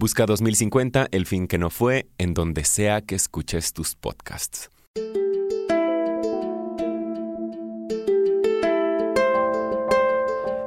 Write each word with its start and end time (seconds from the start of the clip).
Busca 0.00 0.24
2050, 0.24 1.08
el 1.10 1.26
fin 1.26 1.46
que 1.46 1.58
no 1.58 1.68
fue, 1.68 2.08
en 2.16 2.32
donde 2.32 2.64
sea 2.64 3.02
que 3.02 3.14
escuches 3.14 3.74
tus 3.74 3.94
podcasts. 3.94 4.70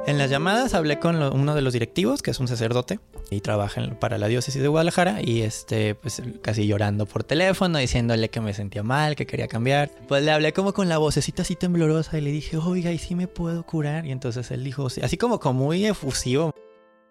En 0.06 0.18
las 0.18 0.30
llamadas 0.30 0.74
hablé 0.74 1.00
con 1.00 1.20
uno 1.20 1.56
de 1.56 1.62
los 1.62 1.72
directivos, 1.72 2.22
que 2.22 2.30
es 2.30 2.38
un 2.38 2.46
sacerdote 2.46 3.00
y 3.28 3.40
trabaja 3.40 3.98
para 3.98 4.18
la 4.18 4.28
diócesis 4.28 4.62
de 4.62 4.68
Guadalajara, 4.68 5.20
y 5.20 5.42
este, 5.42 5.96
pues 5.96 6.22
casi 6.40 6.68
llorando 6.68 7.04
por 7.04 7.24
teléfono, 7.24 7.78
diciéndole 7.78 8.30
que 8.30 8.40
me 8.40 8.54
sentía 8.54 8.84
mal, 8.84 9.16
que 9.16 9.26
quería 9.26 9.48
cambiar. 9.48 9.90
Pues 10.06 10.22
le 10.22 10.30
hablé 10.30 10.52
como 10.52 10.72
con 10.72 10.88
la 10.88 10.98
vocecita 10.98 11.42
así 11.42 11.56
temblorosa 11.56 12.16
y 12.16 12.20
le 12.20 12.30
dije, 12.30 12.56
oiga, 12.58 12.92
¿y 12.92 12.98
si 12.98 13.16
me 13.16 13.26
puedo 13.26 13.66
curar? 13.66 14.06
Y 14.06 14.12
entonces 14.12 14.52
él 14.52 14.62
dijo, 14.62 14.86
así 14.86 15.16
como, 15.16 15.40
como 15.40 15.64
muy 15.64 15.84
efusivo, 15.86 16.54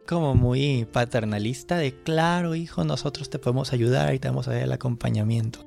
como 0.06 0.36
muy 0.36 0.86
paternalista 0.92 1.78
de, 1.78 1.94
claro, 1.94 2.56
hijo, 2.56 2.84
nosotros 2.84 3.30
te 3.30 3.40
podemos 3.40 3.74
ayudar 3.74 4.14
y 4.14 4.20
te 4.20 4.28
vamos 4.28 4.48
a 4.48 4.52
dar 4.52 4.64
el 4.64 4.72
acompañamiento. 4.72 5.60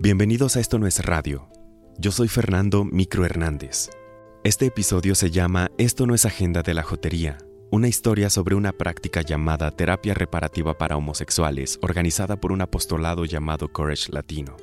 Bienvenidos 0.00 0.56
a 0.56 0.60
Esto 0.60 0.78
No 0.78 0.86
es 0.86 1.04
Radio. 1.04 1.48
Yo 1.98 2.12
soy 2.12 2.28
Fernando 2.28 2.84
Micro 2.84 3.24
Hernández. 3.24 3.90
Este 4.44 4.66
episodio 4.66 5.14
se 5.16 5.30
llama 5.30 5.70
Esto 5.76 6.06
no 6.06 6.14
es 6.14 6.24
agenda 6.24 6.62
de 6.62 6.72
la 6.72 6.84
jotería, 6.84 7.38
una 7.70 7.88
historia 7.88 8.30
sobre 8.30 8.54
una 8.54 8.72
práctica 8.72 9.20
llamada 9.22 9.72
terapia 9.72 10.14
reparativa 10.14 10.78
para 10.78 10.96
homosexuales, 10.96 11.78
organizada 11.82 12.36
por 12.36 12.52
un 12.52 12.62
apostolado 12.62 13.24
llamado 13.24 13.72
Courage 13.72 14.12
Latino. 14.12 14.56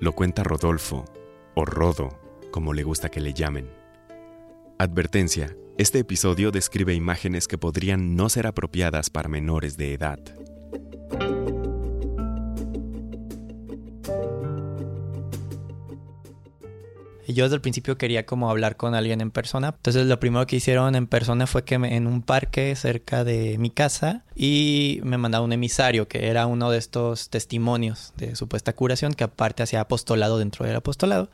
Lo 0.00 0.12
cuenta 0.12 0.42
Rodolfo, 0.42 1.04
o 1.60 1.64
Rodo, 1.66 2.08
como 2.50 2.72
le 2.72 2.82
gusta 2.82 3.10
que 3.10 3.20
le 3.20 3.34
llamen. 3.34 3.70
Advertencia, 4.78 5.54
este 5.76 5.98
episodio 5.98 6.50
describe 6.50 6.94
imágenes 6.94 7.46
que 7.46 7.58
podrían 7.58 8.16
no 8.16 8.30
ser 8.30 8.46
apropiadas 8.46 9.10
para 9.10 9.28
menores 9.28 9.76
de 9.76 9.92
edad. 9.92 10.18
Yo 17.32 17.44
desde 17.44 17.56
el 17.56 17.60
principio 17.60 17.96
quería 17.98 18.26
como 18.26 18.50
hablar 18.50 18.76
con 18.76 18.94
alguien 18.94 19.20
en 19.20 19.30
persona. 19.30 19.74
Entonces 19.76 20.06
lo 20.06 20.20
primero 20.20 20.46
que 20.46 20.56
hicieron 20.56 20.94
en 20.94 21.06
persona 21.06 21.46
fue 21.46 21.64
que 21.64 21.78
me, 21.78 21.96
en 21.96 22.06
un 22.06 22.22
parque 22.22 22.74
cerca 22.76 23.24
de 23.24 23.58
mi 23.58 23.70
casa 23.70 24.24
y 24.34 25.00
me 25.02 25.18
mandaron 25.18 25.46
un 25.46 25.52
emisario 25.52 26.08
que 26.08 26.28
era 26.28 26.46
uno 26.46 26.70
de 26.70 26.78
estos 26.78 27.30
testimonios 27.30 28.12
de 28.16 28.36
supuesta 28.36 28.72
curación 28.72 29.14
que 29.14 29.24
aparte 29.24 29.62
hacía 29.62 29.80
apostolado 29.80 30.38
dentro 30.38 30.66
del 30.66 30.76
apostolado. 30.76 31.30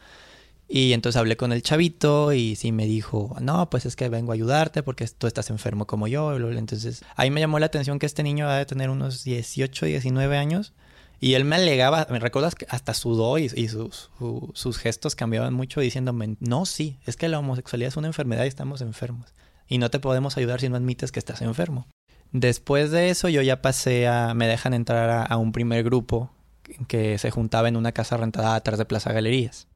Y 0.69 0.95
entonces 0.95 1.19
hablé 1.19 1.37
con 1.37 1.53
el 1.53 1.63
chavito 1.63 2.33
y 2.33 2.57
sí 2.57 2.73
me 2.73 2.87
dijo, 2.87 3.37
no, 3.41 3.71
pues 3.71 3.87
es 3.87 3.95
que 3.95 4.09
vengo 4.09 4.33
a 4.33 4.35
ayudarte 4.35 4.83
porque 4.83 5.07
tú 5.07 5.29
estás 5.29 5.51
enfermo 5.51 5.87
como 5.87 6.09
yo. 6.09 6.35
Entonces 6.37 7.05
ahí 7.15 7.31
me 7.31 7.41
llamó 7.41 7.59
la 7.61 7.67
atención 7.67 7.99
que 7.99 8.07
este 8.07 8.25
niño 8.25 8.47
va 8.47 8.59
de 8.59 8.67
tener 8.67 8.91
unos 8.91 9.23
18, 9.23 9.87
19 9.87 10.37
años 10.37 10.73
y 11.19 11.35
él 11.35 11.45
me 11.45 11.57
alegaba, 11.57 12.07
me 12.11 12.19
recuerdas 12.19 12.55
que 12.55 12.67
hasta 12.69 12.93
sudó 12.93 13.39
y, 13.39 13.49
sus, 13.49 14.11
sus, 14.53 14.79
gestos 14.79 15.15
cambiaban 15.15 15.55
mucho 15.55 15.81
diciéndome, 15.81 16.37
no, 16.41 16.67
sí, 16.67 16.99
es 17.07 17.17
que 17.17 17.29
la 17.29 17.39
homosexualidad 17.39 17.89
es 17.89 17.97
una 17.97 18.09
enfermedad 18.09 18.45
y 18.45 18.49
estamos 18.49 18.83
enfermos. 18.83 19.35
Y 19.67 19.79
no 19.79 19.91
te 19.91 19.99
podemos 19.99 20.37
ayudar 20.37 20.61
si 20.61 20.69
no 20.69 20.77
admites 20.77 21.13
que 21.13 21.19
estás 21.19 21.41
enfermo. 21.41 21.87
Después 22.33 22.91
de 22.91 23.09
eso 23.09 23.29
yo 23.29 23.41
ya 23.41 23.63
pasé 23.63 24.07
a, 24.07 24.35
me 24.35 24.47
dejan 24.47 24.75
entrar 24.75 25.27
a, 25.31 25.37
un 25.39 25.53
primer 25.53 25.83
grupo 25.85 26.31
que 26.87 27.17
se 27.19 27.31
juntaba 27.31 27.69
en 27.69 27.77
una 27.77 27.93
casa 27.93 28.17
rentada 28.17 28.55
atrás 28.55 28.79
de 28.79 28.85
Plaza 28.85 29.13
Galerías. 29.13 29.69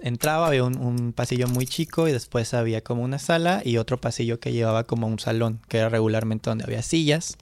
Entraba, 0.00 0.46
había 0.48 0.64
un, 0.64 0.78
un, 0.78 1.12
pasillo 1.12 1.46
muy 1.46 1.66
chico 1.66 2.08
y 2.08 2.12
después 2.12 2.54
había 2.54 2.82
como 2.82 3.02
una 3.02 3.18
sala 3.18 3.60
y 3.64 3.76
otro 3.76 4.00
pasillo 4.00 4.40
que 4.40 4.52
llevaba 4.52 4.84
como 4.84 5.06
un 5.06 5.18
salón, 5.18 5.60
que 5.68 5.78
era 5.78 5.90
regularmente 5.90 6.50
donde 6.50 6.64
había 6.64 6.82
sillas, 6.82 7.36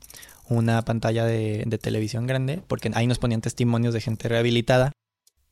una 0.50 0.82
pantalla 0.82 1.24
de, 1.24 1.64
televisión 1.80 2.26
grande, 2.26 2.62
porque 2.66 2.90
ahí 2.94 3.06
nos 3.06 3.18
ponían 3.18 3.40
testimonios 3.40 3.94
de 3.94 4.00
gente 4.00 4.28
rehabilitada. 4.28 4.92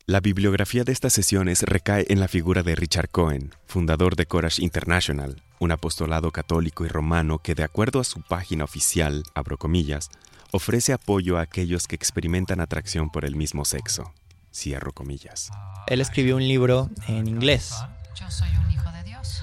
La 0.06 0.20
bibliografía 0.20 0.84
de 0.84 0.92
estas 0.92 1.12
sesiones 1.12 1.62
recae 1.62 2.06
en 2.08 2.18
la 2.18 2.28
figura 2.28 2.62
de 2.62 2.74
Richard 2.74 3.08
Cohen, 3.10 3.54
fundador 3.66 4.16
de 4.16 4.26
Courage 4.26 4.62
International, 4.62 5.42
un 5.60 5.70
apostolado 5.70 6.32
católico 6.32 6.84
y 6.84 6.88
romano 6.88 7.38
que, 7.38 7.54
de 7.54 7.62
acuerdo 7.62 8.00
a 8.00 8.04
su 8.04 8.22
página 8.22 8.64
oficial, 8.64 9.22
abro 9.34 9.56
comillas, 9.56 10.10
ofrece 10.50 10.92
apoyo 10.92 11.38
a 11.38 11.42
aquellos 11.42 11.86
que 11.86 11.94
experimentan 11.94 12.60
atracción 12.60 13.10
por 13.10 13.24
el 13.24 13.36
mismo 13.36 13.64
sexo. 13.64 14.12
Cierro 14.52 14.92
comillas. 14.92 15.50
Él 15.86 16.00
escribió 16.00 16.36
un 16.36 16.48
libro 16.48 16.90
en 17.06 17.28
inglés. 17.28 17.74
Yo 18.18 18.30
soy 18.30 18.48
un 18.64 18.70
hijo 18.70 18.90
de 18.90 19.04
Dios. 19.04 19.42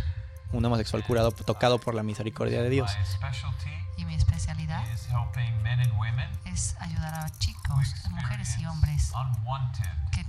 Un 0.51 0.65
homosexual 0.65 1.05
curado, 1.05 1.31
tocado 1.31 1.79
por 1.79 1.93
la 1.93 2.03
misericordia 2.03 2.61
de 2.61 2.69
Dios 2.71 2.91
mi 4.05 4.15
especialidad 4.15 4.83
es 6.45 6.75
ayudar 6.79 7.13
a 7.13 7.29
chicos, 7.39 7.95
mujeres 8.11 8.57
y 8.59 8.65
hombres 8.65 9.11
que, 10.11 10.25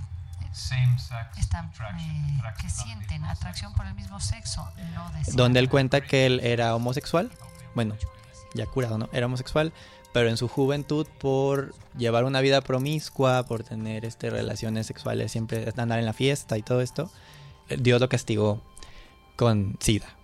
están, 1.41 1.71
eh, 1.99 2.43
que 2.61 2.71
sienten 2.71 3.25
atracción 3.25 3.73
por 3.75 3.87
el 3.87 3.95
mismo 3.95 4.19
sexo. 4.21 4.67
Donde 5.35 5.61
él 5.61 5.69
cuenta 5.69 6.01
que 6.01 6.27
él 6.27 6.41
era 6.43 6.75
homosexual, 6.75 7.31
bueno, 7.75 7.95
ya 8.55 8.67
curado, 8.67 8.99
¿no? 8.99 9.09
Era 9.13 9.27
homosexual, 9.27 9.73
pero 10.13 10.31
en 10.31 10.37
su 10.37 10.49
juventud 10.49 11.07
por 11.21 11.75
llevar 11.97 12.25
una 12.25 12.41
vida 12.41 12.63
promiscua, 12.63 13.45
por 13.45 13.65
tener 13.65 14.05
este, 14.05 14.31
relaciones 14.31 14.87
sexuales, 14.87 15.31
siempre 15.31 15.71
andar 15.77 15.99
en 15.99 16.07
la 16.07 16.15
fiesta 16.15 16.57
y 16.57 16.63
todo 16.63 16.81
esto, 16.81 17.11
Dios 17.69 18.01
lo 18.01 18.09
castigó 18.09 18.63
con 19.37 19.77
SIDA. 19.81 20.16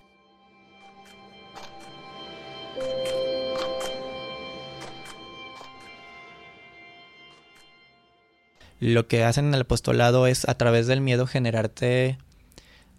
Lo 8.83 9.07
que 9.07 9.23
hacen 9.23 9.47
en 9.47 9.55
el 9.55 9.61
apostolado 9.61 10.27
es 10.27 10.49
a 10.49 10.55
través 10.55 10.89
del 10.89 11.01
miedo 11.01 11.29
generarte, 11.29 12.19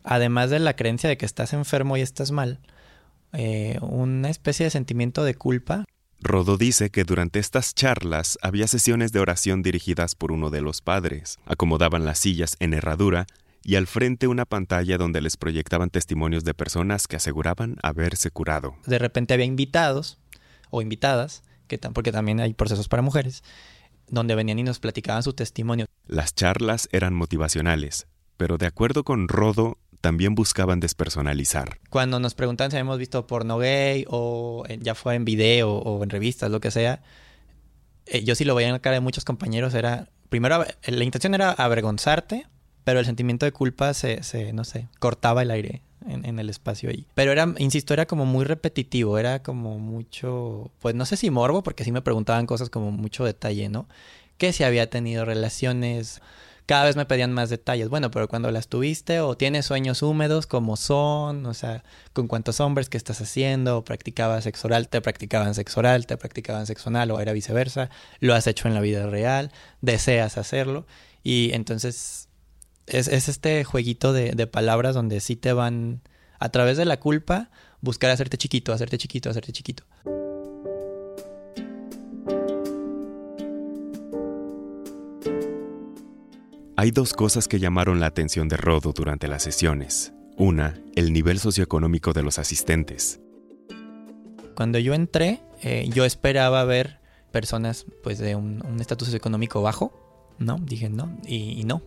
además 0.06 0.50
de 0.50 0.60
la 0.60 0.78
creencia 0.78 1.10
de 1.10 1.18
que 1.18 1.26
estás 1.26 1.52
enfermo 1.52 1.98
y 1.98 2.02
estás 2.02 2.32
mal, 2.32 2.62
eh, 3.34 3.80
una 3.82 4.30
especie 4.30 4.64
de 4.64 4.70
sentimiento 4.70 5.26
de 5.26 5.36
culpa. 5.36 5.84
Rodo 6.22 6.56
dice 6.56 6.90
que 6.90 7.04
durante 7.04 7.40
estas 7.40 7.76
charlas 7.76 8.40
había 8.42 8.66
sesiones 8.70 9.12
de 9.12 9.20
oración 9.20 9.62
dirigidas 9.62 10.16
por 10.16 10.32
uno 10.32 10.50
de 10.50 10.62
los 10.62 10.80
padres. 10.80 11.38
Acomodaban 11.46 12.06
las 12.06 12.18
sillas 12.18 12.56
en 12.62 12.74
herradura 12.74 13.28
y 13.62 13.76
al 13.76 13.86
frente 13.86 14.28
una 14.28 14.46
pantalla 14.46 14.98
donde 14.98 15.20
les 15.20 15.36
proyectaban 15.36 15.90
testimonios 15.90 16.46
de 16.46 16.54
personas 16.54 17.08
que 17.08 17.18
aseguraban 17.18 17.76
haberse 17.84 18.32
curado. 18.32 18.78
De 18.86 19.00
repente 19.00 19.34
había 19.34 19.46
invitados 19.46 20.18
o 20.70 20.82
invitadas, 20.82 21.44
que 21.68 21.78
porque 21.78 22.14
también 22.14 22.40
hay 22.40 22.54
procesos 22.54 22.88
para 22.88 23.02
mujeres, 23.02 23.44
donde 24.08 24.36
venían 24.36 24.60
y 24.60 24.64
nos 24.64 24.80
platicaban 24.80 25.24
su 25.24 25.34
testimonio. 25.34 25.86
Las 26.08 26.36
charlas 26.36 26.90
eran 26.92 27.14
motivacionales, 27.14 28.08
pero 28.38 28.58
de 28.58 28.66
acuerdo 28.66 29.04
con 29.04 29.28
Rodo, 29.28 29.78
también 30.02 30.36
buscaban 30.36 30.82
despersonalizar. 30.82 31.80
Cuando 31.90 32.20
nos 32.20 32.36
preguntan 32.36 32.72
si 32.72 32.76
habíamos 32.76 33.00
visto 33.00 33.26
porno 33.26 33.58
gay 33.58 34.04
o 34.10 34.66
ya 34.82 34.96
fue 34.96 35.16
en 35.16 35.24
video 35.24 35.72
o 35.72 36.04
en 36.04 36.10
revistas, 36.10 36.52
lo 36.52 36.60
que 36.60 36.72
sea, 36.72 37.02
eh, 38.08 38.24
yo 38.24 38.36
sí 38.36 38.44
lo 38.44 38.54
veía 38.54 38.68
en 38.68 38.74
la 38.74 38.80
cara 38.80 38.96
de 38.96 39.00
muchos 39.00 39.24
compañeros, 39.24 39.74
era, 39.74 40.10
primero, 40.28 40.66
la 40.86 41.04
intención 41.06 41.34
era 41.34 41.52
avergonzarte, 41.52 42.46
pero 42.84 43.00
el 43.00 43.06
sentimiento 43.06 43.46
de 43.46 43.54
culpa 43.54 43.94
se, 43.94 44.24
se 44.24 44.52
no 44.52 44.66
sé, 44.66 44.90
cortaba 45.00 45.42
el 45.42 45.52
aire 45.52 45.84
en, 46.08 46.40
el 46.40 46.50
espacio 46.50 46.90
ahí. 46.90 47.06
Pero 47.14 47.32
era, 47.32 47.54
insisto, 47.58 47.94
era 47.94 48.06
como 48.06 48.26
muy 48.26 48.46
repetitivo, 48.46 49.18
era 49.18 49.44
como 49.44 49.80
mucho, 49.80 50.72
pues 50.80 50.96
no 50.96 51.06
sé 51.06 51.18
si 51.18 51.30
morbo, 51.30 51.64
porque 51.64 51.84
sí 51.84 51.92
me 51.92 52.02
preguntaban 52.02 52.46
cosas 52.46 52.70
como 52.70 52.92
mucho 52.92 53.24
detalle, 53.24 53.70
¿no? 53.70 53.88
Que 54.38 54.54
si 54.54 54.64
había 54.64 54.90
tenido 54.90 55.26
relaciones, 55.26 56.22
cada 56.66 56.86
vez 56.86 56.96
me 56.96 57.06
pedían 57.06 57.34
más 57.34 57.50
detalles. 57.50 57.90
Bueno, 57.90 58.12
pero 58.12 58.28
cuando 58.28 58.52
las 58.52 58.68
tuviste 58.68 59.20
o 59.20 59.36
tienes 59.36 59.66
sueños 59.66 60.02
húmedos, 60.02 60.48
como 60.48 60.78
son, 60.78 61.46
o 61.46 61.54
sea, 61.54 61.84
con 62.14 62.28
cuántos 62.28 62.60
hombres 62.60 62.90
que 62.90 62.98
estás 62.98 63.22
haciendo, 63.22 63.78
o 63.78 63.84
practicabas 63.84 64.46
sexo 64.46 64.70
te 64.90 65.02
practicaban 65.02 65.54
sexo 65.56 65.80
oral, 65.80 66.06
te 66.08 66.18
practicaban 66.18 66.66
sexo 66.66 66.90
anal 66.90 67.12
o 67.12 67.20
era 67.20 67.34
viceversa, 67.34 67.90
lo 68.20 68.34
has 68.34 68.48
hecho 68.48 68.68
en 68.68 68.74
la 68.74 68.82
vida 68.82 69.08
real, 69.08 69.52
deseas 69.82 70.38
hacerlo 70.38 70.86
y 71.24 71.52
entonces 71.54 72.28
es, 72.88 73.08
es 73.08 73.30
este 73.30 73.64
jueguito 73.64 74.14
de, 74.14 74.32
de, 74.32 74.48
palabras 74.48 74.96
donde 74.96 75.20
sí 75.20 75.36
te 75.36 75.54
van 75.54 76.02
a 76.40 76.50
través 76.50 76.78
de 76.78 76.86
la 76.86 77.00
culpa, 77.00 77.50
buscar 77.82 78.12
hacerte 78.12 78.38
chiquito, 78.38 78.74
hacerte 78.74 78.98
chiquito, 78.98 79.30
hacerte 79.30 79.52
chiquito. 79.52 79.84
Hay 86.76 86.92
dos 86.92 87.14
cosas 87.14 87.48
que 87.48 87.60
llamaron 87.60 88.00
la 88.00 88.08
atención 88.08 88.50
de 88.50 88.58
Rodo 88.58 88.92
durante 88.92 89.28
las 89.28 89.44
sesiones. 89.44 90.12
Una, 90.36 90.78
el 90.96 91.14
nivel 91.14 91.40
socioeconómico 91.40 92.12
de 92.12 92.24
los 92.24 92.40
asistentes. 92.40 93.22
Cuando 94.56 94.80
yo 94.80 94.94
entré, 94.94 95.42
eh, 95.62 95.88
yo 95.94 96.04
esperaba 96.04 96.66
ver 96.66 97.00
personas 97.32 97.86
pues 98.04 98.18
de 98.18 98.36
un 98.36 98.78
estatus 98.80 99.08
socioeconómico 99.08 99.62
bajo, 99.62 100.04
¿no? 100.40 100.58
Dije 100.58 100.90
no, 100.90 101.18
y, 101.26 101.64
no, 101.64 101.82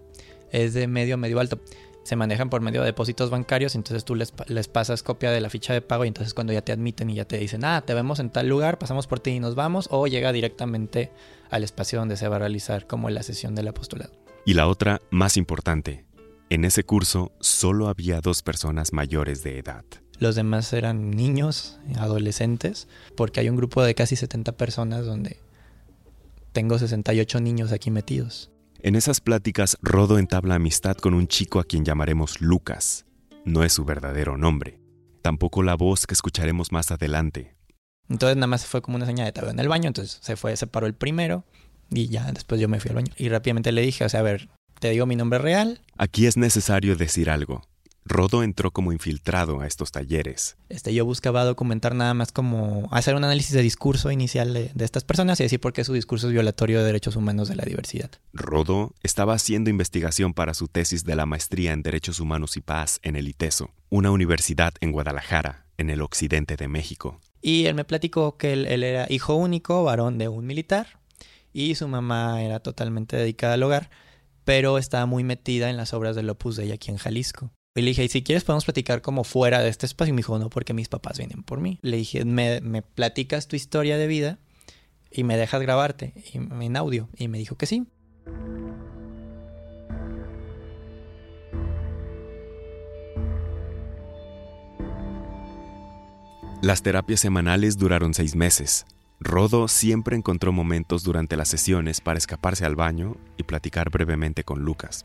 es 0.51 0.75
de 0.75 0.87
medio, 0.87 1.17
medio 1.17 1.41
alto. 1.41 1.61
Se 2.05 2.15
manejan 2.15 2.51
por 2.51 2.61
medio 2.61 2.83
de 2.83 2.87
depósitos 2.87 3.31
bancarios, 3.31 3.75
entonces 3.75 4.05
tú 4.05 4.15
les, 4.15 4.33
les 4.47 4.69
pasas 4.69 5.03
copia 5.03 5.33
de 5.33 5.41
la 5.41 5.51
ficha 5.51 5.73
de 5.73 5.81
pago 5.81 6.05
y 6.05 6.09
entonces 6.09 6.35
cuando 6.35 6.53
ya 6.53 6.63
te 6.63 6.71
admiten 6.71 7.11
y 7.11 7.17
ya 7.17 7.25
te 7.25 7.37
dicen, 7.37 7.65
ah, 7.65 7.83
te 7.85 7.95
vemos 7.95 8.21
en 8.21 8.31
tal 8.31 8.49
lugar, 8.49 8.79
pasamos 8.79 9.09
por 9.09 9.19
ti 9.19 9.31
y 9.31 9.41
nos 9.41 9.57
vamos, 9.57 9.89
o 9.91 10.07
llega 10.07 10.33
directamente 10.33 11.11
al 11.51 11.65
espacio 11.65 11.99
donde 11.99 12.17
se 12.17 12.29
va 12.29 12.37
a 12.37 12.39
realizar 12.41 12.87
como 12.87 13.11
la 13.11 13.25
sesión 13.25 13.57
del 13.57 13.69
apostolado. 13.69 14.13
Y 14.45 14.55
la 14.55 14.69
otra, 14.69 15.03
más 15.11 15.37
importante, 15.37 16.05
en 16.49 16.65
ese 16.65 16.85
curso 16.85 17.33
solo 17.41 17.89
había 17.89 18.21
dos 18.21 18.43
personas 18.43 18.93
mayores 18.93 19.43
de 19.43 19.59
edad. 19.59 19.85
Los 20.19 20.37
demás 20.37 20.73
eran 20.73 21.11
niños, 21.11 21.79
adolescentes, 21.97 22.89
porque 23.17 23.41
hay 23.41 23.49
un 23.49 23.57
grupo 23.57 23.83
de 23.83 23.95
casi 23.95 24.15
70 24.15 24.53
personas 24.53 25.05
donde 25.05 25.41
tengo 26.53 26.79
68 26.79 27.41
niños 27.41 27.73
aquí 27.73 27.91
metidos. 27.91 28.51
En 28.87 28.95
esas 28.95 29.21
pláticas, 29.21 29.77
Rodo 29.83 30.17
entabla 30.17 30.55
amistad 30.55 30.97
con 30.97 31.13
un 31.13 31.27
chico 31.27 31.59
a 31.59 31.65
quien 31.65 31.85
llamaremos 31.85 32.41
Lucas. 32.41 33.05
No 33.45 33.65
es 33.65 33.73
su 33.73 33.85
verdadero 33.85 34.37
nombre. 34.37 34.79
Tampoco 35.23 35.65
la 35.65 35.75
voz 35.75 36.07
que 36.07 36.15
escucharemos 36.15 36.71
más 36.71 36.93
adelante. 36.93 37.57
Entonces 38.09 38.37
nada 38.37 38.47
más 38.47 38.65
fue 38.65 38.83
como 38.83 38.97
una 38.97 39.05
señal 39.05 39.27
de 39.27 39.33
tabla 39.33 39.51
en 39.51 39.59
el 39.59 39.67
baño, 39.67 39.89
entonces 39.89 40.21
se 40.23 40.37
fue, 40.37 40.57
se 40.57 40.69
paró 40.69 40.87
el 40.87 40.95
primero, 40.95 41.43
y 41.91 42.07
ya 42.11 42.31
después 42.31 42.61
yo 42.61 42.69
me 42.69 42.79
fui 42.79 42.91
al 42.91 42.95
baño. 42.95 43.13
Y 43.17 43.29
rápidamente 43.29 43.73
le 43.73 43.83
dije, 43.83 44.05
o 44.05 44.09
sea, 44.09 44.21
a 44.21 44.23
ver, 44.23 44.51
te 44.79 44.91
digo 44.91 45.05
mi 45.05 45.17
nombre 45.17 45.41
real. 45.41 45.81
Aquí 45.99 46.27
es 46.27 46.37
necesario 46.37 46.95
decir 46.95 47.29
algo. 47.29 47.63
Rodo 48.09 48.45
entró 48.45 48.71
como 48.71 48.93
infiltrado 48.93 49.61
a 49.61 49.67
estos 49.67 49.91
talleres. 49.91 50.57
Este, 50.69 50.95
yo 50.95 51.05
buscaba 51.05 51.45
documentar 51.45 51.95
nada 51.97 52.15
más 52.15 52.31
como 52.31 52.89
hacer 52.93 53.17
un 53.17 53.25
análisis 53.25 53.53
de 53.53 53.63
discurso 53.63 54.13
inicial 54.13 54.55
de, 54.55 54.71
de, 54.73 54.85
estas 54.85 55.03
personas 55.03 55.41
y 55.41 55.43
decir 55.43 55.61
por 55.61 55.73
qué 55.73 55.83
su 55.83 55.93
discurso 55.93 56.29
es 56.29 56.33
violatorio 56.33 56.79
de 56.79 56.87
derechos 56.87 57.17
humanos 57.17 57.49
de 57.49 57.57
la 57.57 57.65
diversidad. 57.65 58.11
Rodo 58.33 58.95
estaba 59.03 59.35
haciendo 59.35 59.71
investigación 59.71 60.35
para 60.35 60.55
su 60.55 60.69
tesis 60.69 61.05
de 61.05 61.17
la 61.17 61.27
maestría 61.27 61.73
en 61.73 61.83
Derechos 61.83 62.21
Humanos 62.21 62.57
y 62.57 62.61
Paz 62.61 63.01
en 63.03 63.17
el 63.17 63.27
ITESO, 63.27 63.71
una 63.91 64.13
universidad 64.13 64.75
en 64.81 64.93
Guadalajara, 64.93 65.67
en 65.77 65.91
el 65.91 66.01
occidente 66.01 66.57
de 66.57 66.69
México. 66.69 67.21
Y 67.43 67.67
él 67.67 67.75
me 67.75 67.85
platicó 67.85 68.37
que 68.37 68.53
él 68.53 68.85
era 68.85 69.07
hijo 69.09 69.35
único, 69.35 69.83
varón 69.83 70.17
de 70.17 70.29
un 70.29 70.47
militar, 70.47 71.01
y 71.53 71.75
su 71.75 71.89
mamá 71.89 72.43
era 72.43 72.61
totalmente 72.61 73.17
dedicada 73.17 73.55
al 73.55 73.63
hogar, 73.65 73.91
pero 74.45 74.79
estaba 74.79 75.07
muy 75.07 75.25
metida 75.25 75.71
en 75.71 75.77
las 75.77 75.93
obras 75.93 76.15
del 76.15 76.31
Opus 76.31 76.57
Dei 76.57 76.71
aquí 76.71 76.91
en 76.93 76.99
Jalisco. 76.99 77.51
Y 77.77 77.83
le 77.83 77.89
dije, 77.89 78.05
¿y 78.05 78.09
si 78.09 78.23
quieres 78.23 78.43
podemos 78.43 78.65
platicar 78.65 79.03
como 79.03 79.23
fuera 79.23 79.61
de 79.61 79.69
este 79.69 79.85
espacio? 79.85 80.11
Y 80.11 80.15
me 80.15 80.21
dijo, 80.21 80.39
no, 80.39 80.49
porque 80.49 80.73
mis 80.73 80.89
papás 80.89 81.19
vienen 81.19 81.43
por 81.43 81.61
mí. 81.61 81.79
Le 81.83 81.99
dije, 81.99 82.25
me, 82.25 82.63
me 82.63 82.81
platicas 82.81 83.49
tu 83.49 83.55
historia 83.55 83.99
de 83.99 84.07
vida 84.07 84.39
y 85.11 85.25
me 85.25 85.37
dejas 85.37 85.61
grabarte 85.61 86.15
en 86.33 86.77
audio. 86.77 87.11
Y 87.19 87.29
me 87.29 87.37
dijo 87.37 87.57
que 87.57 87.67
sí. 87.67 87.87
Las 96.63 96.83
terapias 96.83 97.21
semanales 97.21 97.77
duraron 97.77 98.15
seis 98.15 98.35
meses. 98.35 98.87
Rodo 99.21 99.69
siempre 99.69 100.17
encontró 100.17 100.51
momentos 100.51 101.05
durante 101.05 101.37
las 101.37 101.49
sesiones 101.49 102.01
para 102.01 102.17
escaparse 102.17 102.65
al 102.65 102.75
baño 102.75 103.19
y 103.37 103.43
platicar 103.43 103.91
brevemente 103.91 104.45
con 104.45 104.61
Lucas. 104.61 105.05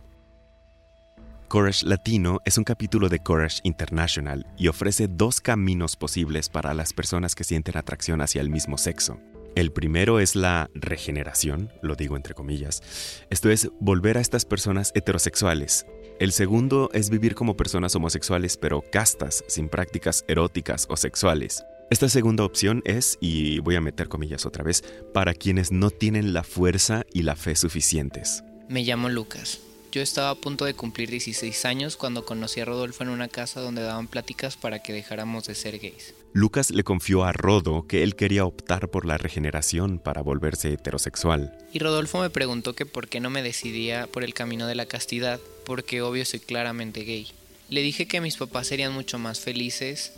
Courage 1.52 1.86
Latino 1.86 2.40
es 2.46 2.58
un 2.58 2.64
capítulo 2.64 3.10
de 3.10 3.20
Courage 3.20 3.60
International 3.64 4.48
y 4.58 4.70
ofrece 4.70 5.10
dos 5.10 5.42
caminos 5.42 5.98
posibles 5.98 6.48
para 6.48 6.74
las 6.74 6.94
personas 6.94 7.36
que 7.36 7.44
sienten 7.44 7.76
atracción 7.76 8.22
hacia 8.22 8.40
el 8.40 8.50
mismo 8.50 8.78
sexo. 8.78 9.20
El 9.54 9.74
primero 9.74 10.22
es 10.22 10.38
la 10.38 10.70
regeneración, 10.74 11.70
lo 11.82 11.96
digo 11.98 12.16
entre 12.16 12.36
comillas, 12.36 12.82
esto 13.30 13.50
es 13.50 13.70
volver 13.82 14.18
a 14.18 14.22
estas 14.22 14.46
personas 14.46 14.94
heterosexuales. 14.96 15.86
El 16.22 16.32
segundo 16.32 16.90
es 16.94 17.10
vivir 17.10 17.36
como 17.36 17.58
personas 17.58 17.94
homosexuales 17.98 18.56
pero 18.56 18.82
castas, 18.90 19.44
sin 19.50 19.68
prácticas 19.68 20.24
eróticas 20.30 20.88
o 20.90 20.96
sexuales. 20.96 21.66
Esta 21.90 22.08
segunda 22.08 22.46
opción 22.46 22.82
es, 22.86 23.18
y 23.20 23.60
voy 23.60 23.76
a 23.76 23.82
meter 23.82 24.08
comillas 24.08 24.46
otra 24.46 24.64
vez, 24.64 24.86
para 25.14 25.34
quienes 25.34 25.74
no 25.74 25.90
tienen 25.90 26.32
la 26.32 26.46
fuerza 26.46 27.04
y 27.12 27.24
la 27.24 27.36
fe 27.36 27.58
suficientes. 27.58 28.42
Me 28.70 28.84
llamo 28.84 29.10
Lucas. 29.10 29.60
Yo 29.92 30.02
estaba 30.02 30.30
a 30.30 30.36
punto 30.36 30.64
de 30.64 30.74
cumplir 30.74 31.10
16 31.10 31.66
años 31.66 31.98
cuando 31.98 32.24
conocí 32.24 32.62
a 32.62 32.66
Rodolfo 32.66 33.04
en 33.04 33.10
una 33.10 33.28
casa 33.28 33.60
donde 33.60 33.82
daban 33.82 34.08
pláticas 34.08 34.56
para 34.56 34.82
que 34.82 34.94
dejáramos 34.94 35.48
de 35.48 35.54
ser 35.54 35.80
gays. 35.80 36.14
Lucas 36.32 36.72
le 36.72 36.86
confió 36.86 37.26
a 37.26 37.34
Rodo 37.34 37.86
que 37.88 38.02
él 38.02 38.16
quería 38.16 38.46
optar 38.46 38.88
por 38.88 39.06
la 39.06 39.18
regeneración 39.18 40.00
para 40.00 40.22
volverse 40.22 40.72
heterosexual. 40.72 41.58
Y 41.74 41.80
Rodolfo 41.80 42.22
me 42.22 42.30
preguntó 42.30 42.74
que 42.74 42.86
por 42.86 43.10
qué 43.10 43.20
no 43.20 43.30
me 43.30 43.44
decidía 43.44 44.08
por 44.08 44.24
el 44.24 44.34
camino 44.34 44.66
de 44.66 44.76
la 44.76 44.86
castidad, 44.86 45.42
porque 45.66 46.02
obvio 46.02 46.24
soy 46.24 46.40
claramente 46.40 47.02
gay. 47.02 47.28
Le 47.68 47.82
dije 47.82 48.08
que 48.08 48.22
mis 48.22 48.38
papás 48.38 48.68
serían 48.68 48.94
mucho 48.94 49.20
más 49.20 49.42
felices 49.42 50.14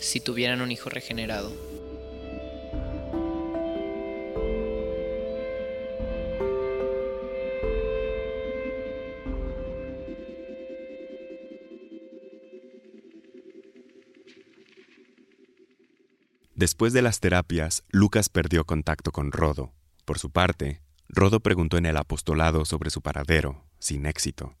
si 0.00 0.18
tuvieran 0.18 0.62
un 0.62 0.72
hijo 0.72 0.90
regenerado. 0.90 1.52
Después 16.62 16.92
de 16.92 17.02
las 17.02 17.18
terapias, 17.18 17.82
Lucas 17.90 18.28
perdió 18.28 18.64
contacto 18.64 19.10
con 19.10 19.32
Rodo. 19.32 19.72
Por 20.04 20.20
su 20.20 20.30
parte, 20.30 20.80
Rodo 21.08 21.40
preguntó 21.40 21.76
en 21.76 21.86
el 21.86 21.96
apostolado 21.96 22.64
sobre 22.66 22.90
su 22.90 23.02
paradero, 23.02 23.64
sin 23.80 24.06
éxito. 24.06 24.54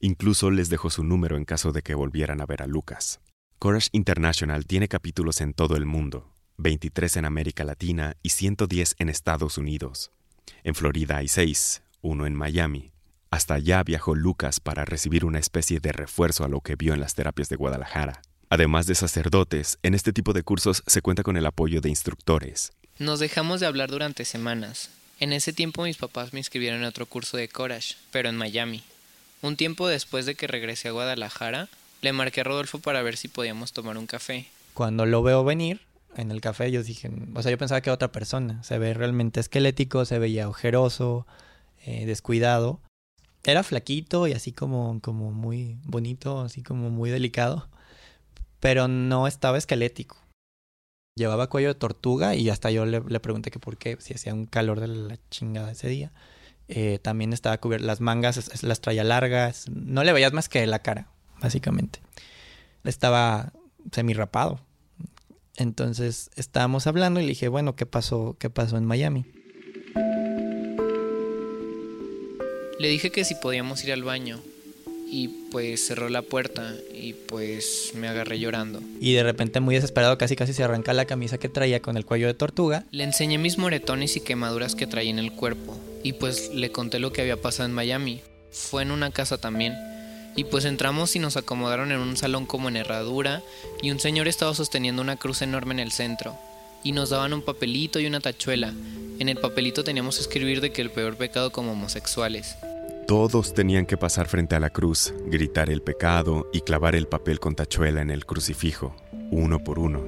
Incluso 0.00 0.50
les 0.50 0.68
dejó 0.68 0.90
su 0.90 1.04
número 1.04 1.38
en 1.38 1.46
caso 1.46 1.72
de 1.72 1.80
que 1.80 1.94
volvieran 1.94 2.42
a 2.42 2.44
ver 2.44 2.60
a 2.60 2.66
Lucas. 2.66 3.22
Courage 3.58 3.88
International 3.92 4.66
tiene 4.66 4.88
capítulos 4.88 5.40
en 5.40 5.54
todo 5.54 5.74
el 5.76 5.86
mundo, 5.86 6.34
23 6.58 7.16
en 7.16 7.24
América 7.24 7.64
Latina 7.64 8.14
y 8.22 8.28
110 8.28 8.96
en 8.98 9.08
Estados 9.08 9.56
Unidos. 9.56 10.12
En 10.64 10.74
Florida 10.74 11.16
hay 11.16 11.28
6, 11.28 11.82
uno 12.02 12.26
en 12.26 12.34
Miami. 12.34 12.92
Hasta 13.30 13.54
allá 13.54 13.82
viajó 13.84 14.14
Lucas 14.14 14.60
para 14.60 14.84
recibir 14.84 15.24
una 15.24 15.38
especie 15.38 15.80
de 15.80 15.92
refuerzo 15.92 16.44
a 16.44 16.48
lo 16.48 16.60
que 16.60 16.76
vio 16.76 16.92
en 16.92 17.00
las 17.00 17.14
terapias 17.14 17.48
de 17.48 17.56
Guadalajara. 17.56 18.20
Además 18.52 18.84
de 18.84 18.94
sacerdotes, 18.94 19.78
en 19.82 19.94
este 19.94 20.12
tipo 20.12 20.34
de 20.34 20.42
cursos 20.42 20.82
se 20.86 21.00
cuenta 21.00 21.22
con 21.22 21.38
el 21.38 21.46
apoyo 21.46 21.80
de 21.80 21.88
instructores. 21.88 22.74
Nos 22.98 23.18
dejamos 23.18 23.60
de 23.60 23.66
hablar 23.66 23.90
durante 23.90 24.26
semanas. 24.26 24.90
En 25.20 25.32
ese 25.32 25.54
tiempo 25.54 25.84
mis 25.84 25.96
papás 25.96 26.34
me 26.34 26.40
inscribieron 26.40 26.80
en 26.80 26.86
otro 26.86 27.06
curso 27.06 27.38
de 27.38 27.48
Courage, 27.48 27.94
pero 28.10 28.28
en 28.28 28.36
Miami. 28.36 28.82
Un 29.40 29.56
tiempo 29.56 29.88
después 29.88 30.26
de 30.26 30.34
que 30.34 30.48
regresé 30.48 30.88
a 30.88 30.92
Guadalajara, 30.92 31.70
le 32.02 32.12
marqué 32.12 32.42
a 32.42 32.44
Rodolfo 32.44 32.78
para 32.78 33.00
ver 33.00 33.16
si 33.16 33.28
podíamos 33.28 33.72
tomar 33.72 33.96
un 33.96 34.06
café. 34.06 34.48
Cuando 34.74 35.06
lo 35.06 35.22
veo 35.22 35.44
venir 35.44 35.80
en 36.14 36.30
el 36.30 36.42
café, 36.42 36.70
yo 36.70 36.82
dije, 36.82 37.10
o 37.34 37.40
sea, 37.40 37.50
yo 37.50 37.56
pensaba 37.56 37.80
que 37.80 37.88
era 37.88 37.94
otra 37.94 38.12
persona. 38.12 38.62
Se 38.64 38.76
ve 38.76 38.92
realmente 38.92 39.40
esquelético, 39.40 40.04
se 40.04 40.18
veía 40.18 40.46
ojeroso, 40.46 41.26
eh, 41.86 42.04
descuidado. 42.04 42.80
Era 43.44 43.62
flaquito 43.62 44.28
y 44.28 44.32
así 44.34 44.52
como, 44.52 45.00
como 45.00 45.32
muy 45.32 45.78
bonito, 45.84 46.42
así 46.42 46.62
como 46.62 46.90
muy 46.90 47.08
delicado, 47.08 47.66
pero 48.62 48.86
no 48.86 49.26
estaba 49.26 49.58
esquelético. 49.58 50.16
Llevaba 51.16 51.48
cuello 51.48 51.66
de 51.66 51.74
tortuga 51.74 52.36
y 52.36 52.48
hasta 52.48 52.70
yo 52.70 52.86
le, 52.86 53.00
pregunté 53.18 53.50
que 53.50 53.58
por 53.58 53.76
qué, 53.76 53.96
si 53.98 54.14
hacía 54.14 54.32
un 54.32 54.46
calor 54.46 54.78
de 54.78 54.86
la 54.86 55.18
chingada 55.30 55.72
ese 55.72 55.88
día. 55.88 56.12
Eh, 56.68 57.00
también 57.02 57.32
estaba 57.32 57.58
cubierto, 57.58 57.84
las 57.84 58.00
mangas 58.00 58.62
las 58.62 58.80
traía 58.80 59.02
largas, 59.02 59.68
no 59.68 60.04
le 60.04 60.12
veías 60.12 60.32
más 60.32 60.48
que 60.48 60.64
la 60.68 60.78
cara, 60.78 61.08
básicamente. 61.40 61.98
Estaba 62.84 63.52
semi-rapado. 63.90 64.60
Entonces 65.56 66.30
estábamos 66.36 66.86
hablando 66.86 67.18
y 67.18 67.24
le 67.24 67.30
dije, 67.30 67.48
bueno, 67.48 67.74
¿qué 67.74 67.84
pasó, 67.84 68.36
qué 68.38 68.48
pasó 68.48 68.76
en 68.76 68.84
Miami? 68.84 69.26
Le 72.78 72.88
dije 72.88 73.10
que 73.10 73.24
si 73.24 73.34
podíamos 73.34 73.82
ir 73.82 73.92
al 73.92 74.04
baño. 74.04 74.40
Y 75.14 75.28
pues 75.50 75.86
cerró 75.86 76.08
la 76.08 76.22
puerta 76.22 76.74
y 76.94 77.12
pues 77.12 77.92
me 77.94 78.08
agarré 78.08 78.38
llorando. 78.38 78.80
Y 78.98 79.12
de 79.12 79.22
repente 79.22 79.60
muy 79.60 79.74
desesperado 79.74 80.16
casi 80.16 80.36
casi 80.36 80.54
se 80.54 80.64
arranca 80.64 80.94
la 80.94 81.04
camisa 81.04 81.36
que 81.36 81.50
traía 81.50 81.82
con 81.82 81.98
el 81.98 82.06
cuello 82.06 82.28
de 82.28 82.32
tortuga. 82.32 82.86
Le 82.92 83.04
enseñé 83.04 83.36
mis 83.36 83.58
moretones 83.58 84.16
y 84.16 84.20
quemaduras 84.20 84.74
que 84.74 84.86
traía 84.86 85.10
en 85.10 85.18
el 85.18 85.32
cuerpo. 85.32 85.78
Y 86.02 86.14
pues 86.14 86.54
le 86.54 86.72
conté 86.72 86.98
lo 86.98 87.12
que 87.12 87.20
había 87.20 87.36
pasado 87.36 87.68
en 87.68 87.74
Miami. 87.74 88.22
Fue 88.50 88.82
en 88.82 88.90
una 88.90 89.10
casa 89.10 89.38
también 89.38 89.74
Y 90.34 90.44
pues 90.44 90.64
entramos 90.64 91.14
y 91.14 91.18
nos 91.18 91.36
acomodaron 91.36 91.92
en 91.92 91.98
un 91.98 92.16
salón 92.16 92.46
como 92.46 92.70
en 92.70 92.76
herradura 92.76 93.42
y 93.82 93.90
un 93.90 94.00
señor 94.00 94.28
estaba 94.28 94.54
sosteniendo 94.54 95.02
una 95.02 95.16
cruz 95.16 95.42
enorme 95.42 95.74
en 95.74 95.80
el 95.80 95.92
centro. 95.92 96.38
Y 96.82 96.92
nos 96.92 97.10
daban 97.10 97.34
un 97.34 97.42
papelito 97.42 98.00
y 98.00 98.06
una 98.06 98.20
tachuela. 98.20 98.72
En 99.18 99.28
el 99.28 99.36
papelito 99.36 99.84
teníamos 99.84 100.16
que 100.16 100.22
escribir 100.22 100.62
de 100.62 100.72
que 100.72 100.80
el 100.80 100.90
peor 100.90 101.16
pecado 101.16 101.52
como 101.52 101.72
homosexuales. 101.72 102.56
Todos 103.06 103.52
tenían 103.52 103.84
que 103.84 103.96
pasar 103.96 104.28
frente 104.28 104.54
a 104.54 104.60
la 104.60 104.70
cruz, 104.70 105.12
gritar 105.26 105.70
el 105.70 105.82
pecado 105.82 106.48
y 106.52 106.60
clavar 106.60 106.94
el 106.94 107.08
papel 107.08 107.40
con 107.40 107.54
tachuela 107.54 108.00
en 108.00 108.10
el 108.10 108.24
crucifijo, 108.24 108.94
uno 109.30 109.62
por 109.62 109.78
uno. 109.78 110.02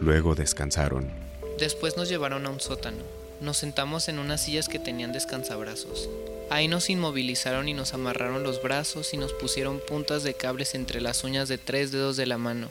Luego 0.00 0.34
descansaron. 0.34 1.10
Después 1.58 1.96
nos 1.96 2.08
llevaron 2.08 2.46
a 2.46 2.50
un 2.50 2.60
sótano. 2.60 3.02
Nos 3.40 3.56
sentamos 3.56 4.08
en 4.08 4.18
unas 4.18 4.44
sillas 4.44 4.68
que 4.68 4.78
tenían 4.78 5.12
descansabrazos. 5.12 6.08
Ahí 6.50 6.68
nos 6.68 6.90
inmovilizaron 6.90 7.68
y 7.68 7.74
nos 7.74 7.94
amarraron 7.94 8.42
los 8.42 8.62
brazos 8.62 9.14
y 9.14 9.16
nos 9.16 9.32
pusieron 9.32 9.80
puntas 9.88 10.22
de 10.22 10.34
cables 10.34 10.74
entre 10.74 11.00
las 11.00 11.24
uñas 11.24 11.48
de 11.48 11.58
tres 11.58 11.90
dedos 11.90 12.16
de 12.16 12.26
la 12.26 12.38
mano, 12.38 12.70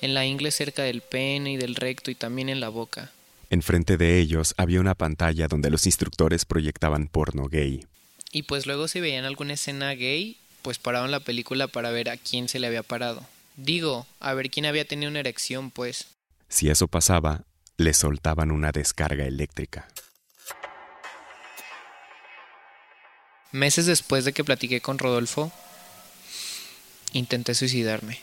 en 0.00 0.12
la 0.14 0.26
ingle 0.26 0.50
cerca 0.50 0.82
del 0.82 1.00
pene 1.00 1.52
y 1.52 1.56
del 1.56 1.76
recto 1.76 2.10
y 2.10 2.14
también 2.14 2.48
en 2.48 2.60
la 2.60 2.68
boca. 2.68 3.12
Enfrente 3.50 3.96
de 3.96 4.18
ellos 4.18 4.52
había 4.56 4.80
una 4.80 4.96
pantalla 4.96 5.46
donde 5.46 5.70
los 5.70 5.86
instructores 5.86 6.44
proyectaban 6.44 7.06
porno 7.06 7.48
gay. 7.48 7.86
Y 8.34 8.42
pues 8.42 8.66
luego 8.66 8.88
si 8.88 8.98
veían 8.98 9.24
alguna 9.24 9.52
escena 9.52 9.92
gay, 9.92 10.40
pues 10.62 10.78
paraban 10.78 11.12
la 11.12 11.20
película 11.20 11.68
para 11.68 11.92
ver 11.92 12.10
a 12.10 12.16
quién 12.16 12.48
se 12.48 12.58
le 12.58 12.66
había 12.66 12.82
parado. 12.82 13.24
Digo, 13.54 14.08
a 14.18 14.34
ver 14.34 14.50
quién 14.50 14.66
había 14.66 14.84
tenido 14.84 15.08
una 15.08 15.20
erección, 15.20 15.70
pues. 15.70 16.08
Si 16.48 16.68
eso 16.68 16.88
pasaba, 16.88 17.44
le 17.76 17.94
soltaban 17.94 18.50
una 18.50 18.72
descarga 18.72 19.24
eléctrica. 19.24 19.86
Meses 23.52 23.86
después 23.86 24.24
de 24.24 24.32
que 24.32 24.42
platiqué 24.42 24.80
con 24.80 24.98
Rodolfo, 24.98 25.52
intenté 27.12 27.54
suicidarme. 27.54 28.18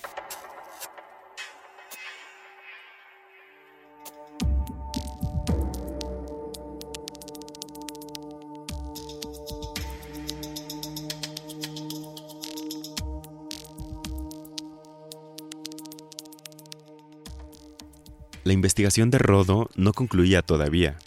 La 18.44 18.54
investigación 18.54 19.12
de 19.12 19.20
Rodo 19.20 19.70
no 19.76 19.94
concluía 19.94 20.42
todavía. 20.42 20.98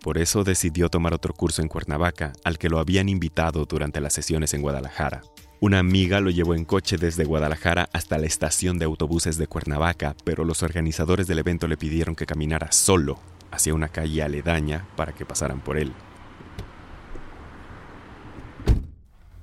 Por 0.00 0.16
eso 0.16 0.42
decidió 0.42 0.88
tomar 0.88 1.12
otro 1.12 1.34
curso 1.34 1.60
en 1.60 1.68
Cuernavaca, 1.68 2.32
al 2.44 2.56
que 2.56 2.70
lo 2.70 2.78
habían 2.78 3.10
invitado 3.10 3.66
durante 3.66 4.00
las 4.00 4.14
sesiones 4.14 4.54
en 4.54 4.62
Guadalajara. 4.62 5.20
Una 5.60 5.80
amiga 5.80 6.20
lo 6.20 6.30
llevó 6.30 6.54
en 6.54 6.64
coche 6.64 6.96
desde 6.96 7.26
Guadalajara 7.26 7.90
hasta 7.92 8.16
la 8.16 8.26
estación 8.26 8.78
de 8.78 8.86
autobuses 8.86 9.36
de 9.36 9.46
Cuernavaca, 9.46 10.16
pero 10.24 10.44
los 10.44 10.62
organizadores 10.62 11.26
del 11.26 11.40
evento 11.40 11.68
le 11.68 11.76
pidieron 11.76 12.14
que 12.16 12.24
caminara 12.24 12.72
solo 12.72 13.18
hacia 13.50 13.74
una 13.74 13.88
calle 13.88 14.22
aledaña 14.22 14.88
para 14.96 15.12
que 15.12 15.26
pasaran 15.26 15.60
por 15.60 15.76
él. 15.76 15.92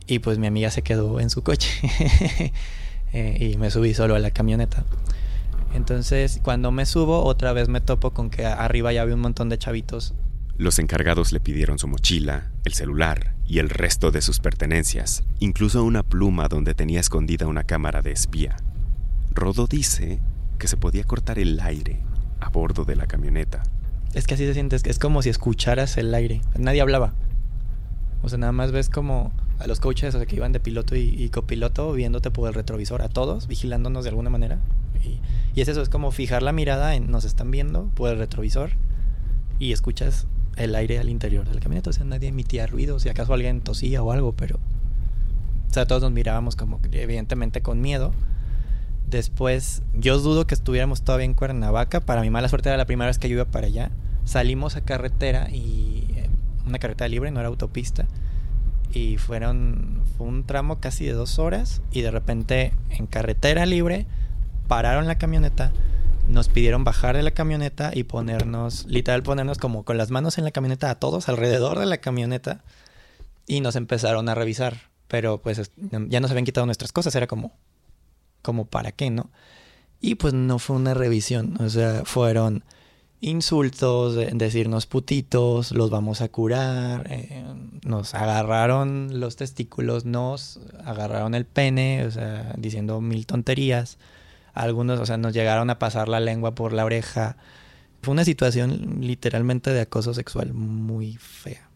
Y 0.08 0.18
pues 0.18 0.40
mi 0.40 0.48
amiga 0.48 0.72
se 0.72 0.82
quedó 0.82 1.20
en 1.20 1.30
su 1.30 1.44
coche 1.44 1.70
eh, 3.14 3.52
y 3.54 3.58
me 3.58 3.70
subí 3.70 3.94
solo 3.94 4.16
a 4.16 4.20
la 4.20 4.32
camioneta. 4.32 4.84
Entonces, 5.76 6.40
cuando 6.42 6.72
me 6.72 6.86
subo, 6.86 7.24
otra 7.24 7.52
vez 7.52 7.68
me 7.68 7.82
topo 7.82 8.12
con 8.12 8.30
que 8.30 8.46
arriba 8.46 8.94
ya 8.94 9.02
había 9.02 9.16
un 9.16 9.22
montón 9.22 9.50
de 9.50 9.58
chavitos. 9.58 10.14
Los 10.58 10.80
encargados 10.80 11.34
le 11.34 11.42
pidieron 11.42 11.80
su 11.80 11.90
mochila, 11.90 12.50
el 12.64 12.74
celular 12.74 13.36
y 13.46 13.60
el 13.60 13.70
resto 13.70 14.10
de 14.10 14.22
sus 14.22 14.40
pertenencias, 14.40 15.26
incluso 15.40 15.84
una 15.84 16.02
pluma 16.02 16.48
donde 16.48 16.74
tenía 16.74 17.02
escondida 17.02 17.46
una 17.46 17.66
cámara 17.66 18.02
de 18.02 18.14
espía. 18.14 18.56
Rodo 19.32 19.68
dice 19.68 20.22
que 20.58 20.70
se 20.70 20.78
podía 20.78 21.04
cortar 21.04 21.40
el 21.40 21.60
aire 21.60 22.00
a 22.40 22.48
bordo 22.50 22.86
de 22.86 22.96
la 22.96 23.06
camioneta. 23.06 23.64
Es 24.14 24.28
que 24.28 24.36
así 24.36 24.46
se 24.46 24.54
siente, 24.54 24.78
es 24.82 24.98
como 24.98 25.22
si 25.22 25.30
escucharas 25.30 25.98
el 25.98 26.14
aire. 26.16 26.40
Nadie 26.58 26.80
hablaba. 26.80 27.14
O 28.22 28.30
sea, 28.30 28.38
nada 28.38 28.54
más 28.54 28.72
ves 28.72 28.90
como 28.90 29.34
a 29.60 29.68
los 29.68 29.82
coaches 29.82 30.16
que 30.16 30.36
iban 30.38 30.54
de 30.54 30.62
piloto 30.62 30.96
y, 30.96 31.30
copiloto 31.30 31.92
viéndote 31.92 32.32
por 32.32 32.48
el 32.48 32.54
retrovisor, 32.54 33.02
a 33.02 33.10
todos, 33.10 33.48
vigilándonos 33.48 34.06
de 34.06 34.10
alguna 34.10 34.30
manera. 34.30 34.60
Y 35.56 35.62
es 35.62 35.70
eso, 35.70 35.82
es 35.82 35.90
como 35.90 36.12
fijar 36.12 36.44
la 36.44 36.52
mirada 36.52 36.96
en 36.96 37.10
nos 37.10 37.24
están 37.24 37.50
viendo 37.50 37.90
por 37.96 38.10
el 38.12 38.18
retrovisor 38.18 38.72
y 39.58 39.72
escuchas 39.72 40.28
el 40.58 40.76
aire 40.76 41.00
al 41.00 41.10
interior 41.10 41.48
del 41.48 41.60
camioneta. 41.60 41.90
O 41.90 42.04
nadie 42.04 42.30
emitía 42.30 42.68
ruido, 42.68 43.00
si 43.00 43.10
acaso 43.10 43.34
alguien 43.34 43.62
tosía 43.62 44.04
o 44.04 44.12
algo, 44.12 44.34
pero. 44.34 44.58
O 45.70 45.74
sea, 45.74 45.86
todos 45.86 46.02
nos 46.02 46.12
mirábamos 46.12 46.56
como 46.56 46.80
evidentemente 46.92 47.62
con 47.62 47.82
miedo. 47.82 48.14
Después, 49.10 49.82
yo 49.94 50.20
dudo 50.20 50.48
que 50.48 50.56
estuviéramos 50.56 51.04
todavía 51.04 51.26
en 51.26 51.34
Cuernavaca. 51.34 52.02
Para 52.02 52.22
mi 52.22 52.30
mala 52.30 52.50
suerte 52.50 52.70
era 52.70 52.78
la 52.78 52.86
primera 52.86 53.08
vez 53.08 53.20
que 53.20 53.30
yo 53.30 53.36
iba 53.36 53.46
para 53.46 53.68
allá. 53.68 53.92
Salimos 54.26 54.76
a 54.76 54.82
carretera 54.82 55.50
y. 55.52 56.06
Eh, 56.16 56.30
una 56.66 56.80
carretera 56.80 57.08
libre, 57.08 57.32
no 57.32 57.40
era 57.40 57.48
autopista. 57.48 58.08
Y 58.94 59.18
fueron. 59.18 60.02
Fue 60.18 60.28
un 60.28 60.46
tramo 60.46 60.80
casi 60.80 61.06
de 61.06 61.14
dos 61.14 61.40
horas. 61.40 61.82
Y 61.92 62.02
de 62.02 62.12
repente, 62.12 62.74
en 62.90 63.08
carretera 63.08 63.66
libre 63.66 64.06
pararon 64.68 65.08
la 65.08 65.18
camioneta, 65.18 65.72
nos 66.28 66.50
pidieron 66.50 66.84
bajar 66.84 67.16
de 67.16 67.24
la 67.24 67.32
camioneta 67.32 67.92
y 67.94 68.04
ponernos, 68.04 68.86
literal 68.86 69.24
ponernos 69.24 69.58
como 69.58 69.84
con 69.84 69.98
las 69.98 70.12
manos 70.12 70.38
en 70.38 70.44
la 70.44 70.52
camioneta 70.52 70.90
a 70.90 70.96
todos 70.96 71.30
alrededor 71.30 71.80
de 71.80 71.86
la 71.86 71.98
camioneta 71.98 72.64
y 73.48 73.62
nos 73.62 73.76
empezaron 73.76 74.28
a 74.30 74.36
revisar, 74.36 74.90
pero 75.08 75.42
pues 75.42 75.72
ya 75.90 76.20
nos 76.20 76.32
habían 76.32 76.46
quitado 76.46 76.66
nuestras 76.66 76.92
cosas, 76.92 77.16
era 77.16 77.28
como, 77.28 77.54
como 78.42 78.66
para 78.66 78.92
qué, 78.92 79.10
¿no? 79.10 79.30
Y 80.02 80.16
pues 80.16 80.34
no 80.34 80.60
fue 80.60 80.76
una 80.76 80.94
revisión, 80.94 81.58
o 81.62 81.70
sea, 81.70 82.04
fueron 82.06 82.64
insultos, 83.22 84.16
decirnos 84.34 84.86
putitos, 84.86 85.72
los 85.72 85.90
vamos 85.90 86.22
a 86.22 86.30
curar, 86.30 87.08
eh, 87.10 87.44
nos 87.84 88.14
agarraron 88.14 89.20
los 89.20 89.36
testículos, 89.36 90.06
nos 90.06 90.60
agarraron 90.84 91.34
el 91.34 91.46
pene, 91.46 92.06
o 92.06 92.12
sea, 92.12 92.54
diciendo 92.58 93.02
mil 93.02 93.26
tonterías. 93.26 93.98
Algunos, 94.56 95.02
o 95.02 95.06
sea, 95.06 95.18
nos 95.18 95.34
llegaron 95.34 95.70
a 95.70 95.78
pasar 95.78 96.08
la 96.08 96.22
lengua 96.22 96.56
por 96.56 96.72
la 96.72 96.86
oreja. 96.86 97.36
Fue 98.02 98.14
una 98.14 98.24
situación 98.24 99.00
literalmente 99.02 99.72
de 99.72 99.82
acoso 99.82 100.14
sexual 100.14 100.54
muy 100.54 101.18
fea. 101.18 101.70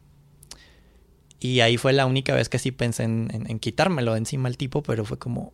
Y 1.42 1.60
ahí 1.60 1.78
fue 1.78 1.92
la 1.92 2.06
única 2.06 2.34
vez 2.34 2.48
que 2.48 2.58
sí 2.58 2.72
pensé 2.72 3.04
en, 3.04 3.60
quitármelo 3.60 4.14
de 4.14 4.20
encima 4.20 4.48
al 4.48 4.58
tipo, 4.58 4.82
pero 4.82 5.04
fue 5.06 5.20
como... 5.20 5.54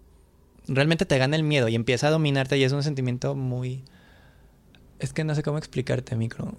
Realmente 0.67 1.05
te 1.05 1.17
gana 1.17 1.35
el 1.35 1.43
miedo 1.43 1.67
y 1.67 1.75
empieza 1.75 2.07
a 2.07 2.11
dominarte 2.11 2.57
y 2.57 2.63
es 2.63 2.71
un 2.71 2.83
sentimiento 2.83 3.35
muy... 3.35 3.83
Es 4.99 5.11
que 5.11 5.23
no 5.23 5.33
sé 5.35 5.41
cómo 5.41 5.57
explicarte, 5.57 6.15
micro. 6.15 6.57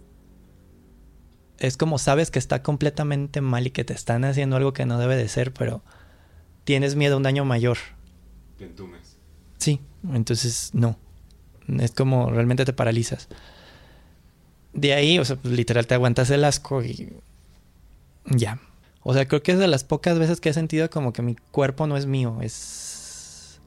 Es 1.58 1.76
como 1.76 1.98
sabes 1.98 2.30
que 2.30 2.38
está 2.38 2.62
completamente 2.62 3.40
mal 3.40 3.66
y 3.66 3.70
que 3.70 3.84
te 3.84 3.94
están 3.94 4.24
haciendo 4.24 4.56
algo 4.56 4.72
que 4.72 4.84
no 4.84 4.98
debe 4.98 5.16
de 5.16 5.28
ser, 5.28 5.52
pero 5.52 5.82
tienes 6.64 6.96
miedo 6.96 7.14
a 7.14 7.16
un 7.16 7.22
daño 7.22 7.44
mayor. 7.44 7.78
Te 8.58 8.64
entumes. 8.64 9.16
Sí, 9.58 9.80
entonces 10.14 10.70
no. 10.72 10.96
Es 11.68 11.92
como 11.92 12.30
realmente 12.30 12.64
te 12.64 12.72
paralizas. 12.72 13.28
De 14.72 14.94
ahí, 14.94 15.18
o 15.18 15.24
sea, 15.24 15.36
pues, 15.36 15.54
literal 15.54 15.86
te 15.86 15.94
aguantas 15.94 16.30
el 16.30 16.44
asco 16.44 16.82
y 16.82 17.12
ya. 18.26 18.60
O 19.02 19.14
sea, 19.14 19.26
creo 19.26 19.42
que 19.42 19.52
es 19.52 19.58
de 19.58 19.68
las 19.68 19.84
pocas 19.84 20.18
veces 20.18 20.40
que 20.40 20.50
he 20.50 20.52
sentido 20.52 20.88
como 20.90 21.12
que 21.12 21.22
mi 21.22 21.36
cuerpo 21.36 21.86
no 21.86 21.96
es 21.96 22.06
mío, 22.06 22.38
es... 22.40 23.60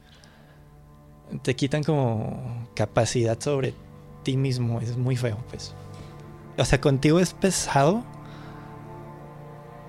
Te 1.44 1.56
quitan 1.56 1.84
como 1.84 2.68
capacidad 2.76 3.40
sobre 3.40 3.74
ti 4.24 4.36
mismo, 4.36 4.82
es 4.82 4.98
muy 4.98 5.16
feo, 5.16 5.38
pues. 5.50 5.74
O 6.58 6.66
sea, 6.66 6.82
contigo 6.82 7.20
es 7.20 7.34
pesado 7.34 8.04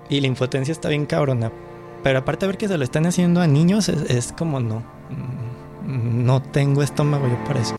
y 0.09 0.21
la 0.21 0.27
impotencia 0.27 0.71
está 0.71 0.89
bien 0.89 1.05
cabrona. 1.05 1.51
Pero 2.03 2.19
aparte 2.19 2.45
de 2.45 2.51
ver 2.51 2.57
que 2.57 2.67
se 2.67 2.77
lo 2.77 2.83
están 2.83 3.05
haciendo 3.05 3.41
a 3.41 3.47
niños, 3.47 3.89
es, 3.89 4.09
es 4.09 4.31
como 4.33 4.59
no 4.59 4.83
no 5.85 6.41
tengo 6.41 6.83
estómago 6.83 7.27
yo 7.27 7.43
para 7.43 7.61
eso. 7.61 7.77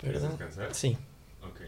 ¿Perdón? 0.00 0.30
descansar? 0.30 0.74
Sí. 0.74 0.96
Ok. 1.42 1.60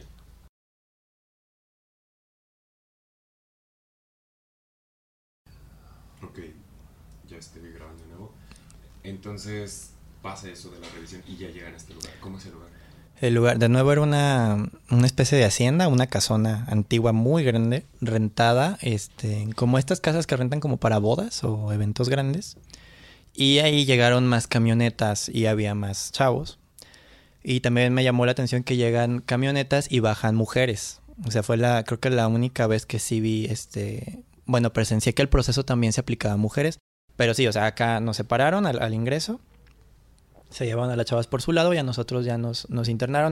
Ok, 6.22 6.38
ya 7.28 7.36
estoy 7.36 7.72
grabando 7.72 8.02
de 8.02 8.08
nuevo. 8.08 8.32
Entonces 9.02 9.90
pasa 10.22 10.48
eso 10.48 10.70
de 10.70 10.80
la 10.80 10.88
revisión 10.94 11.22
y 11.26 11.36
ya 11.36 11.48
llegan 11.48 11.74
a 11.74 11.76
este 11.76 11.94
lugar. 11.94 12.12
¿Cómo 12.20 12.38
es 12.38 12.46
el 12.46 12.52
lugar? 12.52 12.68
El 13.20 13.34
lugar, 13.34 13.58
de 13.58 13.68
nuevo, 13.68 13.92
era 13.92 14.00
una, 14.00 14.68
una 14.90 15.06
especie 15.06 15.38
de 15.38 15.44
hacienda, 15.44 15.86
una 15.86 16.08
casona 16.08 16.64
antigua 16.68 17.12
muy 17.12 17.44
grande, 17.44 17.86
rentada, 18.00 18.78
este, 18.80 19.48
como 19.54 19.78
estas 19.78 20.00
casas 20.00 20.26
que 20.26 20.36
rentan 20.36 20.58
como 20.58 20.78
para 20.78 20.98
bodas 20.98 21.44
o 21.44 21.72
eventos 21.72 22.08
grandes. 22.08 22.56
Y 23.34 23.58
ahí 23.58 23.84
llegaron 23.84 24.26
más 24.26 24.46
camionetas 24.46 25.28
y 25.28 25.46
había 25.46 25.74
más 25.74 26.12
chavos. 26.12 26.58
Y 27.42 27.60
también 27.60 27.92
me 27.94 28.04
llamó 28.04 28.26
la 28.26 28.32
atención 28.32 28.62
que 28.62 28.76
llegan 28.76 29.20
camionetas 29.20 29.90
y 29.90 30.00
bajan 30.00 30.36
mujeres. 30.36 31.00
O 31.24 31.30
sea, 31.30 31.42
fue 31.42 31.56
la, 31.56 31.82
creo 31.84 31.98
que 31.98 32.10
la 32.10 32.28
única 32.28 32.66
vez 32.66 32.86
que 32.86 32.98
sí 32.98 33.20
vi 33.20 33.46
este, 33.46 34.22
bueno, 34.46 34.72
presencié 34.72 35.14
que 35.14 35.22
el 35.22 35.28
proceso 35.28 35.64
también 35.64 35.92
se 35.92 36.00
aplicaba 36.00 36.34
a 36.34 36.38
mujeres, 36.38 36.78
Pero 37.16 37.34
sí, 37.34 37.46
o 37.46 37.52
sea, 37.52 37.66
acá 37.66 38.00
nos 38.00 38.16
separaron 38.16 38.66
al, 38.66 38.94
ingreso. 38.94 39.40
Se 40.50 40.64
llevaron 40.66 40.90
a 40.90 40.96
las 40.96 41.06
chavas 41.06 41.26
por 41.26 41.42
su 41.42 41.52
lado 41.52 41.72
y 41.74 41.78
a 41.78 41.82
nosotros 41.82 42.24
ya 42.24 42.38
nos, 42.38 42.68
nos 42.70 42.88
internaron. 42.88 43.30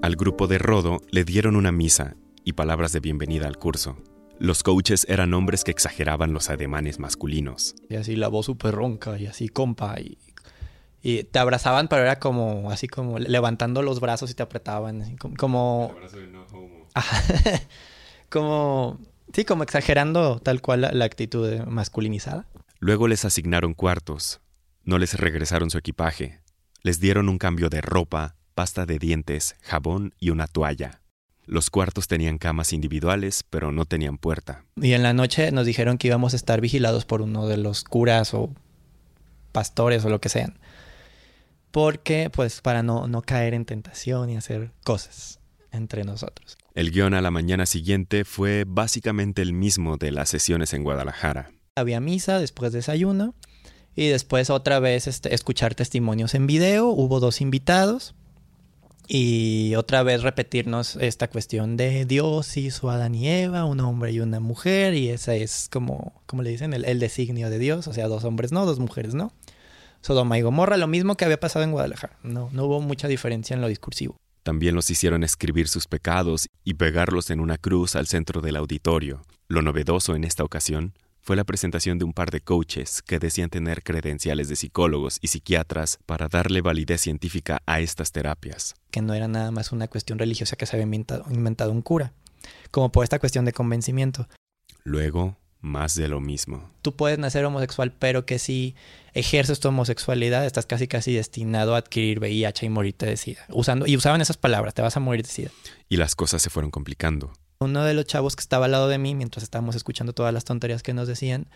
Al 0.00 0.16
grupo 0.16 0.46
de 0.46 0.58
Rodo 0.58 1.00
le 1.10 1.24
dieron 1.24 1.56
una 1.56 1.72
misa 1.72 2.16
y 2.44 2.52
palabras 2.52 2.92
de 2.92 3.00
bienvenida 3.00 3.48
al 3.48 3.58
curso. 3.58 3.96
Los 4.44 4.62
coaches 4.62 5.06
eran 5.08 5.32
hombres 5.32 5.64
que 5.64 5.70
exageraban 5.70 6.34
los 6.34 6.50
ademanes 6.50 6.98
masculinos. 6.98 7.74
Y 7.88 7.96
así 7.96 8.14
la 8.14 8.28
voz 8.28 8.44
súper 8.44 8.74
ronca 8.74 9.18
y 9.18 9.24
así 9.24 9.48
compa 9.48 9.98
y, 9.98 10.18
y, 11.02 11.24
te 11.24 11.38
abrazaban, 11.38 11.88
pero 11.88 12.02
era 12.02 12.18
como 12.18 12.70
así 12.70 12.86
como 12.86 13.18
levantando 13.18 13.80
los 13.80 14.00
brazos 14.00 14.30
y 14.30 14.34
te 14.34 14.42
apretaban, 14.42 15.16
como... 15.38 15.94
como... 18.28 19.00
Sí, 19.32 19.46
como 19.46 19.62
exagerando 19.62 20.40
tal 20.40 20.60
cual 20.60 20.90
la, 20.92 21.04
actitud 21.06 21.60
masculinizada. 21.60 22.46
Luego 22.80 23.08
les 23.08 23.24
asignaron 23.24 23.72
cuartos. 23.72 24.42
No 24.82 24.98
les 24.98 25.18
regresaron 25.18 25.70
su 25.70 25.78
equipaje. 25.78 26.42
Les 26.82 27.00
dieron 27.00 27.30
un 27.30 27.38
cambio 27.38 27.70
de 27.70 27.80
ropa, 27.80 28.36
pasta 28.54 28.84
de 28.84 28.98
dientes, 28.98 29.56
jabón 29.62 30.12
y 30.20 30.28
una 30.28 30.48
toalla. 30.48 31.00
Los 31.46 31.70
cuartos 31.70 32.08
tenían 32.08 32.38
camas 32.38 32.72
individuales, 32.72 33.44
pero 33.48 33.70
no 33.70 33.84
tenían 33.84 34.16
puerta. 34.16 34.64
Y 34.80 34.92
en 34.92 35.02
la 35.02 35.12
noche 35.12 35.52
nos 35.52 35.66
dijeron 35.66 35.98
que 35.98 36.08
íbamos 36.08 36.32
a 36.32 36.36
estar 36.36 36.60
vigilados 36.60 37.04
por 37.04 37.20
uno 37.20 37.46
de 37.46 37.58
los 37.58 37.84
curas 37.84 38.32
o 38.32 38.50
pastores 39.52 40.04
o 40.04 40.08
lo 40.08 40.20
que 40.20 40.30
sean. 40.30 40.58
Porque, 41.70 42.30
pues, 42.30 42.60
para 42.60 42.82
no, 42.82 43.08
no 43.08 43.22
caer 43.22 43.52
en 43.52 43.64
tentación 43.64 44.30
y 44.30 44.36
hacer 44.36 44.72
cosas 44.84 45.40
entre 45.70 46.04
nosotros. 46.04 46.56
El 46.74 46.92
guion 46.92 47.14
a 47.14 47.20
la 47.20 47.30
mañana 47.30 47.66
siguiente 47.66 48.24
fue 48.24 48.64
básicamente 48.66 49.42
el 49.42 49.52
mismo 49.52 49.96
de 49.96 50.12
las 50.12 50.28
sesiones 50.28 50.72
en 50.72 50.82
Guadalajara. 50.82 51.50
Había 51.76 52.00
misa, 52.00 52.38
después 52.38 52.72
desayuno, 52.72 53.34
y 53.94 54.08
después 54.08 54.50
otra 54.50 54.78
vez 54.78 55.06
este, 55.06 55.34
escuchar 55.34 55.74
testimonios 55.74 56.34
en 56.34 56.46
video. 56.46 56.88
Hubo 56.88 57.20
dos 57.20 57.40
invitados 57.40 58.14
y 59.06 59.74
otra 59.76 60.02
vez 60.02 60.22
repetirnos 60.22 60.96
esta 60.96 61.28
cuestión 61.28 61.76
de 61.76 62.06
Dios 62.06 62.56
hizo 62.56 62.90
a 62.90 62.94
Adán 62.94 63.14
y 63.14 63.28
Eva, 63.28 63.64
un 63.64 63.80
hombre 63.80 64.12
y 64.12 64.20
una 64.20 64.40
mujer, 64.40 64.94
y 64.94 65.10
ese 65.10 65.42
es 65.42 65.68
como, 65.70 66.22
como 66.26 66.42
le 66.42 66.50
dicen, 66.50 66.72
el, 66.72 66.98
designio 66.98 67.50
de 67.50 67.58
Dios, 67.58 67.86
o 67.86 67.92
sea, 67.92 68.08
dos 68.08 68.24
hombres 68.24 68.52
no, 68.52 68.64
dos 68.64 68.78
mujeres 68.78 69.14
no. 69.14 69.32
Sodoma 70.00 70.38
y 70.38 70.42
Gomorra, 70.42 70.76
lo 70.76 70.86
mismo 70.86 71.16
que 71.16 71.24
había 71.24 71.40
pasado 71.40 71.64
en 71.64 71.72
Guadalajara, 71.72 72.18
no, 72.22 72.50
no 72.52 72.64
hubo 72.64 72.80
mucha 72.80 73.08
diferencia 73.08 73.54
en 73.54 73.60
lo 73.60 73.68
discursivo. 73.68 74.16
También 74.42 74.74
los 74.74 74.90
hicieron 74.90 75.24
escribir 75.24 75.68
sus 75.68 75.86
pecados 75.86 76.48
y 76.64 76.74
pegarlos 76.74 77.30
en 77.30 77.40
una 77.40 77.56
cruz 77.56 77.96
al 77.96 78.06
centro 78.06 78.42
del 78.42 78.56
auditorio. 78.56 79.22
Lo 79.48 79.62
novedoso 79.62 80.14
en 80.14 80.24
esta 80.24 80.44
ocasión 80.44 80.92
fue 81.24 81.36
la 81.36 81.44
presentación 81.44 81.98
de 81.98 82.04
un 82.04 82.12
par 82.12 82.30
de 82.30 82.42
coaches 82.42 83.00
que 83.00 83.18
decían 83.18 83.48
tener 83.48 83.82
credenciales 83.82 84.50
de 84.50 84.56
psicólogos 84.56 85.18
y 85.22 85.28
psiquiatras 85.28 85.98
para 86.04 86.28
darle 86.28 86.60
validez 86.60 87.00
científica 87.00 87.62
a 87.64 87.80
estas 87.80 88.12
terapias. 88.12 88.74
Que 88.90 89.00
no 89.00 89.14
era 89.14 89.26
nada 89.26 89.50
más 89.50 89.72
una 89.72 89.88
cuestión 89.88 90.18
religiosa 90.18 90.56
que 90.56 90.66
se 90.66 90.76
había 90.76 90.84
inventado, 90.84 91.72
un 91.72 91.80
cura, 91.80 92.12
como 92.70 92.92
por 92.92 93.04
esta 93.04 93.18
cuestión 93.18 93.46
de 93.46 93.54
convencimiento. 93.54 94.28
Luego, 94.84 95.38
más 95.62 95.94
de 95.94 96.08
lo 96.08 96.20
mismo. 96.20 96.70
Tú 96.82 96.94
puedes 96.94 97.18
nacer 97.18 97.42
homosexual, 97.46 97.90
pero 97.98 98.26
que 98.26 98.38
si 98.38 98.74
ejerces 99.14 99.60
tu 99.60 99.68
homosexualidad, 99.68 100.44
estás 100.44 100.66
casi 100.66 100.88
casi 100.88 101.14
destinado 101.14 101.74
a 101.74 101.78
adquirir 101.78 102.18
VIH 102.18 102.66
y 102.66 102.68
morirte 102.68 103.06
de 103.06 103.16
SIDA. 103.16 103.46
Usando, 103.48 103.86
y 103.86 103.96
usaban 103.96 104.20
esas 104.20 104.36
palabras, 104.36 104.74
te 104.74 104.82
vas 104.82 104.98
a 104.98 105.00
morir 105.00 105.24
de 105.24 105.30
SIDA. 105.30 105.50
Y 105.88 105.96
las 105.96 106.14
cosas 106.16 106.42
se 106.42 106.50
fueron 106.50 106.70
complicando 106.70 107.32
uno 107.58 107.84
de 107.84 107.94
los 107.94 108.04
chavos 108.04 108.36
que 108.36 108.40
estaba 108.40 108.66
al 108.66 108.72
lado 108.72 108.88
de 108.88 108.98
mí 108.98 109.14
mientras 109.14 109.42
estábamos 109.42 109.76
escuchando 109.76 110.12
todas 110.12 110.32
las 110.34 110.44
tonterías 110.44 110.82
que 110.82 110.94
nos 110.94 111.08
decían, 111.08 111.46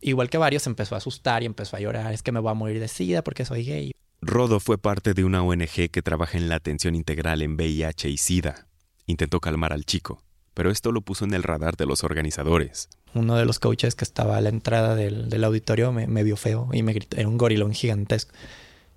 igual 0.00 0.30
que 0.30 0.38
varios, 0.38 0.66
empezó 0.66 0.94
a 0.94 0.98
asustar 0.98 1.42
y 1.42 1.46
empezó 1.46 1.76
a 1.76 1.80
llorar. 1.80 2.12
Es 2.12 2.22
que 2.22 2.32
me 2.32 2.40
voy 2.40 2.50
a 2.50 2.54
morir 2.54 2.80
de 2.80 2.88
sida 2.88 3.22
porque 3.22 3.44
soy 3.44 3.64
gay. 3.64 3.92
Rodo 4.22 4.60
fue 4.60 4.76
parte 4.76 5.14
de 5.14 5.24
una 5.24 5.42
ONG 5.42 5.90
que 5.90 6.02
trabaja 6.02 6.36
en 6.36 6.48
la 6.48 6.56
atención 6.56 6.94
integral 6.94 7.42
en 7.42 7.54
VIH 7.54 8.10
y 8.10 8.16
SIDA. 8.18 8.66
Intentó 9.06 9.40
calmar 9.40 9.72
al 9.72 9.84
chico, 9.84 10.22
pero 10.54 10.70
esto 10.70 10.92
lo 10.92 11.00
puso 11.00 11.24
en 11.24 11.34
el 11.34 11.42
radar 11.42 11.76
de 11.76 11.86
los 11.86 12.04
organizadores. 12.04 12.88
Uno 13.14 13.36
de 13.36 13.44
los 13.44 13.58
coaches 13.58 13.94
que 13.94 14.04
estaba 14.04 14.36
a 14.36 14.40
la 14.40 14.50
entrada 14.50 14.94
del, 14.94 15.42
auditorio 15.42 15.90
me, 15.90 16.22
vio 16.22 16.36
feo 16.36 16.68
y 16.72 16.82
me 16.82 16.92
gritó, 16.92 17.16
era 17.16 17.28
un 17.28 17.38
gorilón 17.38 17.72
gigantesco. 17.72 18.32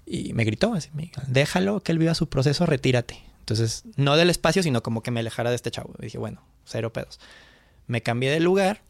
Y 0.05 0.33
me 0.33 0.43
gritó 0.43 0.73
así, 0.73 0.89
déjalo 1.27 1.79
que 1.79 1.93
él 1.93 1.97
viva 1.97 2.13
su 2.13 2.27
proceso, 2.27 2.65
retírate. 2.65 3.23
Entonces, 3.43 3.83
no 3.97 4.15
del 4.15 4.29
espacio, 4.29 4.63
sino 4.63 4.81
como 4.81 5.03
que 5.03 5.11
me 5.11 5.19
alejara 5.19 5.49
de 5.49 5.57
este 5.57 5.69
chavo. 5.69 5.93
Y 5.99 6.03
dije, 6.03 6.17
bueno, 6.17 6.41
cero 6.63 6.93
pedos. 6.93 7.19
Me 7.87 8.01
cambié 8.01 8.31
de 8.31 8.39
lugar. 8.39 8.83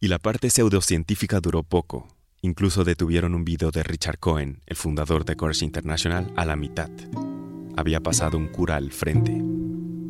Y 0.00 0.08
la 0.08 0.18
parte 0.18 0.50
pseudocientífica 0.50 1.38
duró 1.38 1.62
poco. 1.62 2.08
Incluso 2.42 2.82
detuvieron 2.82 3.36
un 3.36 3.44
video 3.44 3.70
de 3.70 3.84
Richard 3.84 4.18
Cohen, 4.18 4.62
el 4.66 4.74
fundador 4.74 5.24
de 5.24 5.36
Courage 5.36 5.64
International, 5.64 6.32
a 6.34 6.44
la 6.44 6.56
mitad. 6.56 6.90
Había 7.76 8.00
pasado 8.00 8.36
un 8.36 8.48
cura 8.48 8.74
al 8.74 8.90
frente. 8.90 9.30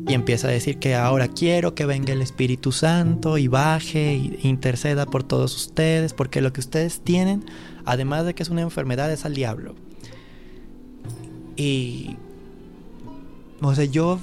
Y 0.07 0.15
empieza 0.15 0.47
a 0.47 0.51
decir 0.51 0.79
que 0.79 0.95
ahora 0.95 1.27
quiero 1.27 1.75
que 1.75 1.85
venga 1.85 2.11
el 2.11 2.23
Espíritu 2.23 2.71
Santo 2.71 3.37
y 3.37 3.47
baje 3.47 4.13
e 4.13 4.47
interceda 4.47 5.05
por 5.05 5.21
todos 5.23 5.55
ustedes, 5.55 6.13
porque 6.13 6.41
lo 6.41 6.51
que 6.53 6.61
ustedes 6.61 7.01
tienen, 7.01 7.45
además 7.85 8.25
de 8.25 8.33
que 8.33 8.41
es 8.41 8.49
una 8.49 8.61
enfermedad, 8.61 9.11
es 9.11 9.25
al 9.25 9.35
diablo. 9.35 9.75
Y 11.55 12.17
o 13.61 13.75
sea, 13.75 13.85
yo 13.85 14.19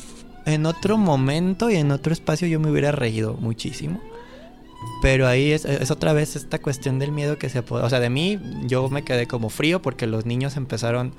en 0.46 0.66
otro 0.66 0.96
momento 0.96 1.70
y 1.70 1.76
en 1.76 1.90
otro 1.90 2.12
espacio 2.12 2.48
yo 2.48 2.58
me 2.58 2.70
hubiera 2.70 2.92
reído 2.92 3.34
muchísimo. 3.34 4.00
Pero 5.02 5.26
ahí 5.26 5.52
es, 5.52 5.90
otra 5.90 6.12
vez 6.12 6.36
esta 6.36 6.58
cuestión 6.60 6.98
del 6.98 7.12
miedo 7.12 7.38
que 7.38 7.48
se 7.48 7.62
puede... 7.62 7.84
O 7.84 7.90
sea, 7.90 8.00
de 8.00 8.10
mí 8.10 8.38
yo 8.64 8.88
me 8.88 9.04
quedé 9.04 9.26
como 9.26 9.48
frío 9.48 9.82
porque 9.82 10.06
los 10.06 10.26
niños 10.26 10.56
empezaron 10.56 11.12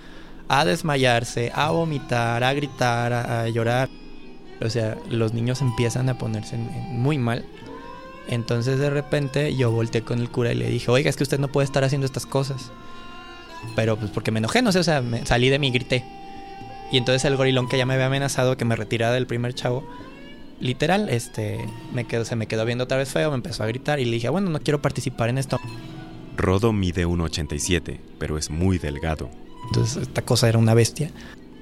a 0.48 0.66
desmayarse, 0.66 1.52
a 1.54 1.70
vomitar, 1.70 2.44
a 2.44 2.54
gritar, 2.54 3.14
a, 3.14 3.48
llorar. 3.50 3.90
O 4.62 4.70
sea, 4.70 4.98
los 5.10 5.34
niños 5.34 5.62
empiezan 5.62 6.10
a 6.10 6.18
ponerse 6.18 6.58
muy 6.58 7.18
mal. 7.18 7.46
Entonces 8.28 8.80
de 8.80 8.90
repente 8.90 9.56
yo 9.56 9.72
volteé 9.72 10.02
con 10.02 10.20
el 10.20 10.30
cura 10.30 10.52
y 10.52 10.56
le 10.56 10.70
dije, 10.70 10.92
oiga, 10.92 11.10
es 11.10 11.16
que 11.16 11.24
usted 11.24 11.40
no 11.40 11.48
puede 11.48 11.66
estar 11.66 11.84
haciendo 11.84 12.06
estas 12.06 12.26
cosas. 12.26 12.72
Pero 13.76 13.98
pues 13.98 14.12
porque 14.12 14.32
me 14.32 14.40
enojé, 14.40 14.62
no 14.62 14.72
sé, 14.72 14.80
o 14.80 14.84
sea, 14.84 15.02
me 15.02 15.26
salí 15.26 15.50
de 15.50 15.60
mí 15.60 15.68
y 15.68 15.72
grité. 15.72 16.19
Y 16.92 16.98
entonces 16.98 17.26
el 17.26 17.38
gorilón 17.38 17.68
que 17.68 17.78
ya 17.78 17.86
me 17.86 17.94
había 17.94 18.08
amenazado 18.08 18.58
que 18.58 18.66
me 18.66 18.76
retirara 18.76 19.14
del 19.14 19.28
primer 19.28 19.54
chavo, 19.54 19.88
literal, 20.60 21.10
este, 21.10 21.66
me 21.94 22.06
quedó, 22.06 22.26
se 22.26 22.36
me 22.36 22.48
quedó 22.48 22.66
viendo 22.66 22.86
otra 22.86 22.98
vez 22.98 23.10
feo, 23.10 23.30
me 23.30 23.36
empezó 23.36 23.64
a 23.64 23.68
gritar 23.68 24.00
y 24.00 24.06
le 24.06 24.12
dije, 24.12 24.30
bueno, 24.30 24.50
no 24.50 24.60
quiero 24.60 24.82
participar 24.82 25.30
en 25.30 25.38
esto. 25.38 25.60
Rodo 26.36 26.74
mide 26.74 27.06
1,87, 27.06 28.00
pero 28.18 28.38
es 28.38 28.50
muy 28.50 28.78
delgado. 28.78 29.30
Entonces 29.68 30.04
esta 30.04 30.24
cosa 30.24 30.50
era 30.50 30.58
una 30.58 30.74
bestia. 30.74 31.12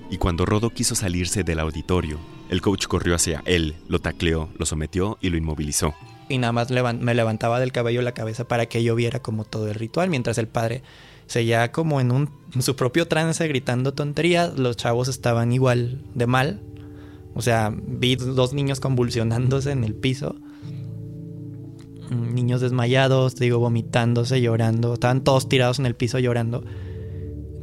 Y 0.09 0.17
cuando 0.17 0.45
Rodo 0.45 0.69
quiso 0.69 0.95
salirse 0.95 1.43
del 1.43 1.59
auditorio, 1.59 2.19
el 2.49 2.61
coach 2.61 2.87
corrió 2.87 3.15
hacia 3.15 3.41
él, 3.45 3.75
lo 3.89 3.99
tacleó, 3.99 4.49
lo 4.57 4.65
sometió 4.65 5.17
y 5.19 5.29
lo 5.29 5.37
inmovilizó. 5.37 5.93
Y 6.29 6.37
nada 6.37 6.53
más 6.53 6.69
me 6.71 7.13
levantaba 7.13 7.59
del 7.59 7.71
cabello 7.71 8.01
la 8.01 8.13
cabeza 8.13 8.47
para 8.47 8.67
que 8.67 8.83
yo 8.83 8.95
viera 8.95 9.21
como 9.21 9.43
todo 9.43 9.67
el 9.67 9.75
ritual, 9.75 10.09
mientras 10.09 10.37
el 10.37 10.47
padre 10.47 10.83
seguía 11.27 11.71
como 11.71 12.01
en, 12.01 12.11
un, 12.11 12.29
su 12.59 12.75
propio 12.75 13.07
trance 13.07 13.47
gritando 13.47 13.93
tonterías. 13.93 14.57
Los 14.57 14.77
chavos 14.77 15.07
estaban 15.07 15.51
igual 15.51 16.01
de 16.15 16.27
mal. 16.27 16.61
O 17.33 17.41
sea, 17.41 17.73
vi 17.75 18.15
dos 18.15 18.53
niños 18.53 18.79
convulsionándose 18.79 19.71
en 19.71 19.83
el 19.83 19.93
piso. 19.93 20.35
Niños 22.09 22.61
desmayados, 22.61 23.35
digo, 23.35 23.59
vomitándose, 23.59 24.41
llorando. 24.41 24.93
Estaban 24.93 25.23
todos 25.23 25.47
tirados 25.47 25.77
en 25.79 25.85
el 25.85 25.95
piso 25.95 26.19
llorando. 26.19 26.63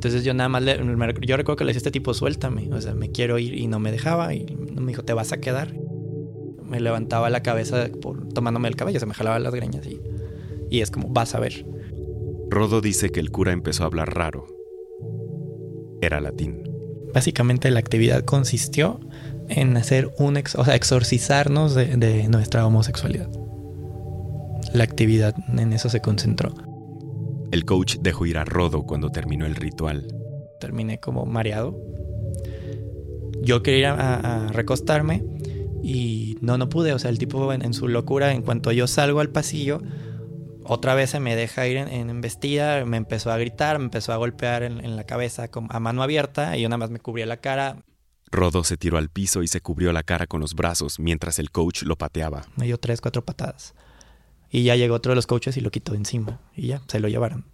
Entonces 0.05 0.23
yo 0.23 0.35
nada 0.35 0.51
más, 0.51 0.63
le, 0.63 0.77
yo 1.23 1.37
recuerdo 1.39 1.57
que 1.57 1.65
le 1.65 1.71
decía 1.71 1.79
a 1.79 1.81
este 1.81 1.91
tipo, 1.91 2.13
suéltame, 2.13 2.69
o 2.75 2.81
sea, 2.83 2.95
me 2.95 3.11
quiero 3.11 3.39
ir 3.39 3.55
y 3.55 3.69
no 3.69 3.79
me 3.79 3.91
dejaba 3.91 4.35
y 4.35 4.45
me 4.55 4.89
dijo, 4.89 5.03
te 5.03 5.15
vas 5.15 5.33
a 5.33 5.39
quedar. 5.39 5.73
Me 6.63 6.79
levantaba 6.79 7.31
la 7.31 7.43
cabeza 7.43 7.89
por, 8.03 8.29
tomándome 8.29 8.69
el 8.69 8.77
cabello, 8.77 9.01
se 9.01 9.07
me 9.07 9.15
jalaba 9.15 9.39
las 9.39 9.55
greñas 9.55 9.87
y, 9.87 10.03
y 10.69 10.83
es 10.83 10.91
como, 10.91 11.09
vas 11.09 11.35
a 11.35 11.41
ver. 11.41 11.65
Rodo 12.55 12.81
dice 12.81 13.11
que 13.11 13.19
el 13.19 13.33
cura 13.33 13.51
empezó 13.51 13.83
a 13.83 13.87
hablar 13.87 14.15
raro. 14.15 14.47
Era 16.01 16.21
latín. 16.21 16.63
Básicamente 17.13 17.69
la 17.73 17.81
actividad 17.81 18.25
consistió 18.25 19.01
en 19.49 19.77
hacer 19.77 20.15
un 20.19 20.37
o 20.37 20.65
sea, 20.65 20.77
exorcizarnos 20.77 21.75
de, 21.75 22.29
nuestra 22.29 22.65
homosexualidad. 22.65 23.29
La 24.73 24.85
actividad 24.85 25.35
en 25.49 25.73
eso 25.73 25.89
se 25.89 26.01
concentró. 26.01 26.55
El 27.51 27.65
coach 27.65 27.97
dejó 28.01 28.25
ir 28.25 28.39
a 28.39 28.45
Rodo 28.45 28.85
cuando 28.85 29.11
terminó 29.11 29.47
el 29.47 29.57
ritual. 29.57 30.07
Terminé 30.61 31.01
como 31.01 31.27
mareado. 31.27 31.77
Yo 33.43 33.65
quería 33.65 33.79
ir 33.81 33.87
a, 33.87 34.47
recostarme 34.53 35.25
y 35.83 36.37
no, 36.41 36.57
no 36.57 36.69
pude. 36.69 36.93
O 36.93 37.01
sea, 37.01 37.11
el 37.11 37.19
tipo 37.19 37.53
en, 37.53 37.75
su 37.75 37.89
locura, 37.89 38.33
en 38.33 38.43
cuanto 38.43 38.71
yo 38.71 38.87
salgo 38.87 39.19
al 39.19 39.31
pasillo, 39.31 39.83
otra 40.65 40.95
vez 40.95 41.11
se 41.11 41.21
me 41.21 41.37
deja 41.37 41.67
ir 41.67 41.77
en, 41.77 42.11
embestida, 42.11 42.85
me 42.85 42.97
empezó 42.97 43.31
a 43.31 43.39
gritar, 43.39 43.79
me 43.79 43.85
empezó 43.85 44.13
a 44.13 44.17
golpear 44.17 44.63
en, 44.63 44.97
la 44.97 45.05
cabeza 45.05 45.49
a 45.69 45.81
mano 45.81 46.03
abierta 46.03 46.57
y 46.57 46.63
yo 46.63 46.69
nada 46.69 46.79
más 46.79 46.91
me 46.91 47.01
cubría 47.01 47.27
la 47.27 47.39
cara. 47.39 47.83
Rodo 48.31 48.65
se 48.65 48.77
tiró 48.77 48.99
al 48.99 49.11
piso 49.11 49.43
y 49.43 49.49
se 49.49 49.61
cubrió 49.61 49.93
la 49.93 50.03
cara 50.03 50.27
con 50.27 50.41
los 50.41 50.55
brazos 50.55 50.99
mientras 50.99 51.39
el 51.39 51.51
coach 51.51 51.83
lo 51.83 51.97
pateaba. 51.97 52.47
Me 52.57 52.67
dio 52.67 52.79
tres, 52.79 53.01
cuatro 53.01 53.25
patadas. 53.25 53.75
Y 54.51 54.65
ya 54.65 54.77
llegó 54.77 54.95
otro 54.95 55.11
de 55.11 55.17
los 55.17 55.27
coaches 55.27 55.57
y 55.57 55.61
lo 55.61 55.71
quitó 55.71 55.95
encima. 55.95 56.41
Y 56.55 56.69
ya, 56.69 56.83
se 56.89 57.01
lo 57.01 57.09
llevaron. 57.09 57.45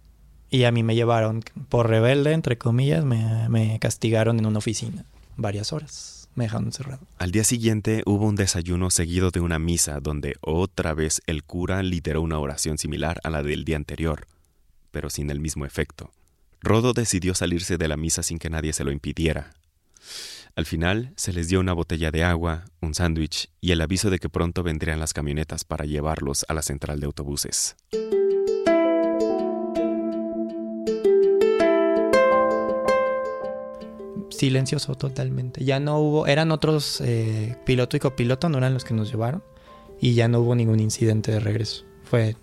Y 0.49 0.63
a 0.65 0.71
mí 0.71 0.83
me 0.83 0.95
llevaron 0.95 1.41
por 1.69 1.89
rebelde, 1.89 2.33
entre 2.33 2.57
comillas, 2.57 3.05
me, 3.05 3.47
me 3.49 3.79
castigaron 3.79 4.37
en 4.37 4.45
una 4.45 4.59
oficina 4.59 5.05
varias 5.37 5.73
horas. 5.73 6.20
Me 6.35 6.45
encerrado. 6.45 7.05
Al 7.17 7.31
día 7.31 7.43
siguiente 7.43 8.03
hubo 8.05 8.25
un 8.25 8.35
desayuno 8.35 8.89
seguido 8.89 9.31
de 9.31 9.41
una 9.41 9.59
misa 9.59 9.99
donde 9.99 10.35
otra 10.41 10.93
vez 10.93 11.21
el 11.27 11.43
cura 11.43 11.83
literó 11.83 12.21
una 12.21 12.39
oración 12.39 12.77
similar 12.77 13.19
a 13.23 13.29
la 13.29 13.43
del 13.43 13.65
día 13.65 13.75
anterior, 13.75 14.27
pero 14.91 15.09
sin 15.09 15.29
el 15.29 15.39
mismo 15.39 15.65
efecto. 15.65 16.11
Rodo 16.61 16.93
decidió 16.93 17.35
salirse 17.35 17.77
de 17.77 17.87
la 17.87 17.97
misa 17.97 18.23
sin 18.23 18.39
que 18.39 18.49
nadie 18.49 18.71
se 18.71 18.83
lo 18.83 18.91
impidiera. 18.91 19.53
Al 20.55 20.65
final 20.65 21.13
se 21.15 21.33
les 21.33 21.47
dio 21.47 21.59
una 21.59 21.73
botella 21.73 22.11
de 22.11 22.23
agua, 22.23 22.65
un 22.81 22.93
sándwich 22.93 23.49
y 23.61 23.71
el 23.71 23.81
aviso 23.81 24.09
de 24.09 24.19
que 24.19 24.29
pronto 24.29 24.63
vendrían 24.63 24.99
las 24.99 25.13
camionetas 25.13 25.63
para 25.63 25.85
llevarlos 25.85 26.45
a 26.47 26.53
la 26.53 26.61
central 26.61 26.99
de 26.99 27.05
autobuses. 27.05 27.75
Silencioso 34.41 34.95
totalmente. 34.95 35.63
Ya 35.63 35.79
no 35.79 35.99
hubo, 35.99 36.25
eran 36.25 36.51
otros 36.51 36.99
eh, 37.01 37.55
piloto 37.63 37.95
y 37.95 37.99
copiloto, 37.99 38.49
no 38.49 38.57
eran 38.57 38.73
los 38.73 38.83
que 38.83 38.95
nos 38.95 39.11
llevaron. 39.11 39.43
Y 39.99 40.15
ya 40.15 40.27
no 40.27 40.39
hubo 40.39 40.55
ningún 40.55 40.79
incidente 40.79 41.31
de 41.31 41.39
regreso. 41.39 41.85
Fue 42.03 42.35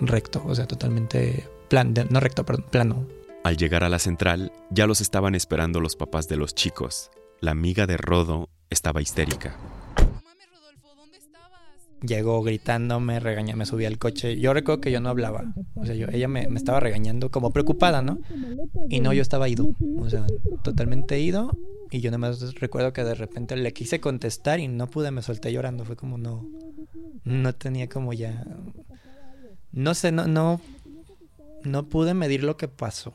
recto, 0.00 0.42
o 0.44 0.52
sea, 0.56 0.66
totalmente 0.66 1.48
plan, 1.68 1.94
no 2.10 2.18
recto, 2.18 2.44
plano. 2.44 3.06
Al 3.44 3.56
llegar 3.56 3.84
a 3.84 3.88
la 3.88 4.00
central, 4.00 4.50
ya 4.70 4.88
los 4.88 5.00
estaban 5.00 5.36
esperando 5.36 5.78
los 5.78 5.94
papás 5.94 6.26
de 6.26 6.38
los 6.38 6.56
chicos, 6.56 7.12
la 7.40 7.52
amiga 7.52 7.86
de 7.86 7.98
Rodo 7.98 8.48
estaba 8.68 9.00
histérica. 9.00 9.56
Llegó 12.02 12.42
gritándome, 12.42 13.18
regaña, 13.18 13.56
me 13.56 13.66
subí 13.66 13.84
al 13.84 13.98
coche. 13.98 14.38
Yo 14.38 14.54
recuerdo 14.54 14.80
que 14.80 14.92
yo 14.92 15.00
no 15.00 15.08
hablaba. 15.08 15.52
O 15.74 15.84
sea, 15.84 15.94
yo, 15.94 16.06
ella 16.12 16.28
me, 16.28 16.42
estaba 16.54 16.78
regañando 16.78 17.30
como 17.30 17.50
preocupada, 17.50 18.02
¿no? 18.02 18.18
Y 18.88 19.00
no, 19.00 19.12
yo 19.12 19.22
estaba 19.22 19.48
ido. 19.48 19.68
O 19.98 20.08
sea, 20.08 20.24
totalmente 20.62 21.18
ido. 21.18 21.50
Y 21.90 22.00
yo 22.00 22.10
nada 22.10 22.18
más 22.18 22.54
recuerdo 22.54 22.92
que 22.92 23.02
de 23.02 23.14
repente 23.14 23.56
le 23.56 23.72
quise 23.72 24.00
contestar 24.00 24.60
y 24.60 24.68
no 24.68 24.86
pude, 24.86 25.10
me 25.10 25.22
solté 25.22 25.52
llorando. 25.52 25.84
Fue 25.84 25.96
como 25.96 26.18
no. 26.18 26.48
No 27.24 27.54
tenía 27.54 27.88
como 27.88 28.12
ya. 28.12 28.44
No 29.72 29.94
sé, 29.94 30.12
no, 30.12 30.28
no. 30.28 30.60
No 31.64 31.88
pude 31.88 32.14
medir 32.14 32.44
lo 32.44 32.56
que 32.56 32.68
pasó. 32.68 33.14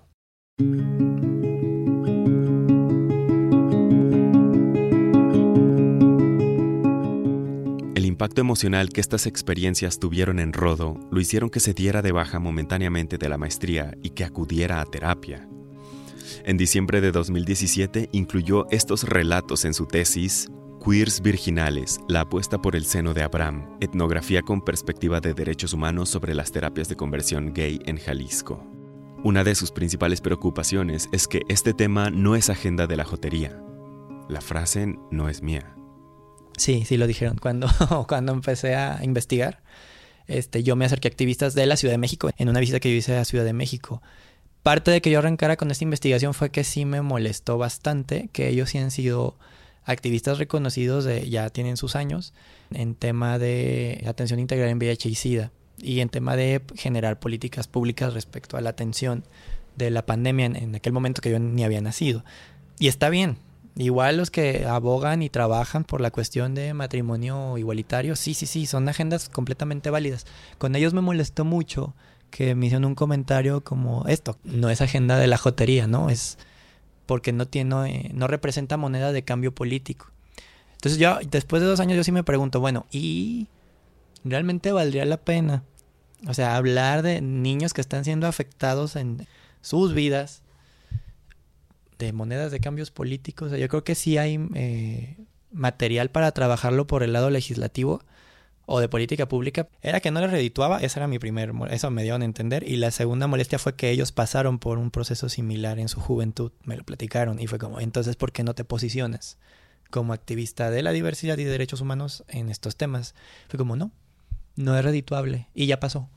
Impacto 8.23 8.39
emocional 8.39 8.87
que 8.87 9.01
estas 9.01 9.27
experiencias 9.27 9.99
tuvieron 9.99 10.39
en 10.39 10.53
Rodo 10.53 10.97
lo 11.11 11.19
hicieron 11.19 11.49
que 11.49 11.59
se 11.59 11.73
diera 11.73 12.01
de 12.01 12.13
baja 12.13 12.39
momentáneamente 12.39 13.17
de 13.17 13.27
la 13.27 13.37
maestría 13.37 13.97
y 14.01 14.11
que 14.11 14.23
acudiera 14.23 14.79
a 14.79 14.85
terapia. 14.85 15.45
En 16.45 16.55
diciembre 16.55 17.01
de 17.01 17.11
2017 17.11 18.07
incluyó 18.13 18.65
estos 18.71 19.03
relatos 19.03 19.65
en 19.65 19.73
su 19.73 19.87
tesis 19.87 20.49
Queers 20.81 21.21
Virginales, 21.21 21.99
la 22.07 22.21
apuesta 22.21 22.61
por 22.61 22.77
el 22.77 22.85
seno 22.85 23.13
de 23.13 23.23
Abraham, 23.23 23.75
etnografía 23.81 24.41
con 24.41 24.61
perspectiva 24.61 25.19
de 25.19 25.33
derechos 25.33 25.73
humanos 25.73 26.07
sobre 26.07 26.33
las 26.33 26.53
terapias 26.53 26.87
de 26.87 26.95
conversión 26.95 27.51
gay 27.53 27.81
en 27.85 27.97
Jalisco. 27.97 28.65
Una 29.25 29.43
de 29.43 29.53
sus 29.53 29.73
principales 29.73 30.21
preocupaciones 30.21 31.09
es 31.11 31.27
que 31.27 31.41
este 31.49 31.73
tema 31.73 32.09
no 32.09 32.37
es 32.37 32.49
agenda 32.49 32.87
de 32.87 32.95
la 32.95 33.03
jotería. 33.03 33.61
La 34.29 34.39
frase 34.39 34.95
no 35.11 35.27
es 35.27 35.41
mía. 35.41 35.75
Sí, 36.57 36.83
sí 36.85 36.97
lo 36.97 37.07
dijeron. 37.07 37.37
Cuando, 37.37 37.67
cuando 38.07 38.31
empecé 38.31 38.75
a 38.75 38.99
investigar, 39.03 39.61
este, 40.27 40.63
yo 40.63 40.75
me 40.75 40.85
acerqué 40.85 41.07
a 41.07 41.11
activistas 41.11 41.53
de 41.53 41.65
la 41.65 41.77
Ciudad 41.77 41.93
de 41.93 41.97
México 41.97 42.29
en 42.37 42.49
una 42.49 42.59
visita 42.59 42.79
que 42.79 42.89
yo 42.89 42.95
hice 42.95 43.17
a 43.17 43.25
Ciudad 43.25 43.45
de 43.45 43.53
México. 43.53 44.01
Parte 44.61 44.91
de 44.91 45.01
que 45.01 45.11
yo 45.11 45.19
arrancara 45.19 45.57
con 45.57 45.71
esta 45.71 45.83
investigación 45.83 46.33
fue 46.33 46.49
que 46.49 46.63
sí 46.63 46.85
me 46.85 47.01
molestó 47.01 47.57
bastante 47.57 48.29
que 48.31 48.47
ellos 48.47 48.69
sí 48.69 48.77
han 48.77 48.91
sido 48.91 49.37
activistas 49.83 50.37
reconocidos 50.37 51.03
de 51.03 51.29
ya 51.29 51.49
tienen 51.49 51.75
sus 51.75 51.97
años 51.97 52.33
en 52.71 52.95
tema 52.95 53.37
de 53.37 54.01
atención 54.07 54.39
integral 54.39 54.69
en 54.69 54.77
VIH 54.77 55.09
y 55.09 55.15
SIDA 55.15 55.51
y 55.77 55.99
en 55.99 56.07
tema 56.07 56.37
de 56.37 56.61
generar 56.75 57.19
políticas 57.19 57.67
públicas 57.67 58.13
respecto 58.13 58.55
a 58.55 58.61
la 58.61 58.69
atención 58.69 59.25
de 59.75 59.89
la 59.89 60.05
pandemia 60.05 60.45
en, 60.45 60.55
en 60.55 60.75
aquel 60.75 60.93
momento 60.93 61.21
que 61.21 61.31
yo 61.31 61.39
ni 61.39 61.65
había 61.65 61.81
nacido. 61.81 62.23
Y 62.79 62.87
está 62.87 63.09
bien, 63.09 63.37
Igual 63.75 64.17
los 64.17 64.29
que 64.29 64.65
abogan 64.65 65.23
y 65.23 65.29
trabajan 65.29 65.83
por 65.83 65.99
la 65.99 66.11
cuestión 66.11 66.53
de 66.53 66.73
matrimonio 66.75 67.57
igualitario, 67.57 68.15
sí, 68.15 68.35
sí, 68.35 68.45
sí, 68.45 68.67
son 68.67 68.87
agendas 68.87 69.29
completamente 69.29 69.89
válidas. 69.89 70.27
Con 70.59 70.75
ellos 70.75 70.93
me 70.93 71.01
molestó 71.01 71.43
mucho 71.43 71.95
que 72.29 72.53
me 72.53 72.67
hicieron 72.67 72.85
un 72.85 72.95
comentario 72.95 73.63
como 73.63 74.05
esto, 74.07 74.37
no 74.43 74.69
es 74.69 74.81
agenda 74.81 75.17
de 75.17 75.27
la 75.27 75.37
jotería, 75.37 75.87
¿no? 75.87 76.09
Es 76.09 76.37
porque 77.07 77.33
no 77.33 77.47
tiene, 77.47 78.11
no 78.13 78.27
representa 78.27 78.77
moneda 78.77 79.11
de 79.11 79.23
cambio 79.23 79.53
político. 79.53 80.07
Entonces 80.73 80.99
yo, 80.99 81.17
después 81.29 81.61
de 81.61 81.67
dos 81.67 81.79
años, 81.79 81.97
yo 81.97 82.03
sí 82.03 82.11
me 82.11 82.23
pregunto, 82.23 82.59
bueno, 82.59 82.85
¿y 82.91 83.47
realmente 84.23 84.71
valdría 84.71 85.05
la 85.05 85.17
pena? 85.17 85.63
O 86.27 86.33
sea, 86.33 86.55
hablar 86.55 87.01
de 87.01 87.21
niños 87.21 87.73
que 87.73 87.81
están 87.81 88.03
siendo 88.03 88.27
afectados 88.27 88.95
en 88.95 89.27
sus 89.61 89.93
vidas 89.93 90.42
de 92.03 92.13
monedas 92.13 92.51
de 92.51 92.59
cambios 92.59 92.91
políticos. 92.91 93.51
Yo 93.51 93.67
creo 93.67 93.83
que 93.83 93.95
sí 93.95 94.17
hay 94.17 94.39
eh, 94.55 95.17
material 95.51 96.09
para 96.09 96.31
trabajarlo 96.31 96.85
por 96.87 97.03
el 97.03 97.13
lado 97.13 97.29
legislativo 97.29 98.01
o 98.65 98.79
de 98.79 98.89
política 98.89 99.27
pública. 99.27 99.67
Era 99.81 99.99
que 99.99 100.11
no 100.11 100.21
les 100.21 100.31
redituaba, 100.31 100.79
esa 100.79 100.99
era 100.99 101.07
mi 101.07 101.19
primer, 101.19 101.53
eso 101.69 101.89
me 101.91 102.03
dieron 102.03 102.21
a 102.21 102.25
entender. 102.25 102.67
Y 102.67 102.77
la 102.77 102.91
segunda 102.91 103.27
molestia 103.27 103.59
fue 103.59 103.75
que 103.75 103.89
ellos 103.89 104.11
pasaron 104.11 104.59
por 104.59 104.77
un 104.77 104.91
proceso 104.91 105.29
similar 105.29 105.79
en 105.79 105.89
su 105.89 105.99
juventud, 105.99 106.51
me 106.63 106.77
lo 106.77 106.83
platicaron 106.83 107.39
y 107.39 107.47
fue 107.47 107.59
como, 107.59 107.79
entonces, 107.79 108.15
¿por 108.15 108.31
qué 108.31 108.43
no 108.43 108.53
te 108.53 108.65
posicionas 108.65 109.37
como 109.89 110.13
activista 110.13 110.71
de 110.71 110.81
la 110.81 110.91
diversidad 110.91 111.37
y 111.37 111.43
derechos 111.43 111.81
humanos 111.81 112.23
en 112.27 112.49
estos 112.49 112.75
temas? 112.75 113.15
Fue 113.47 113.57
como, 113.57 113.75
no, 113.75 113.91
no 114.55 114.77
es 114.77 114.83
redituable 114.83 115.47
y 115.53 115.67
ya 115.67 115.79
pasó. 115.79 116.09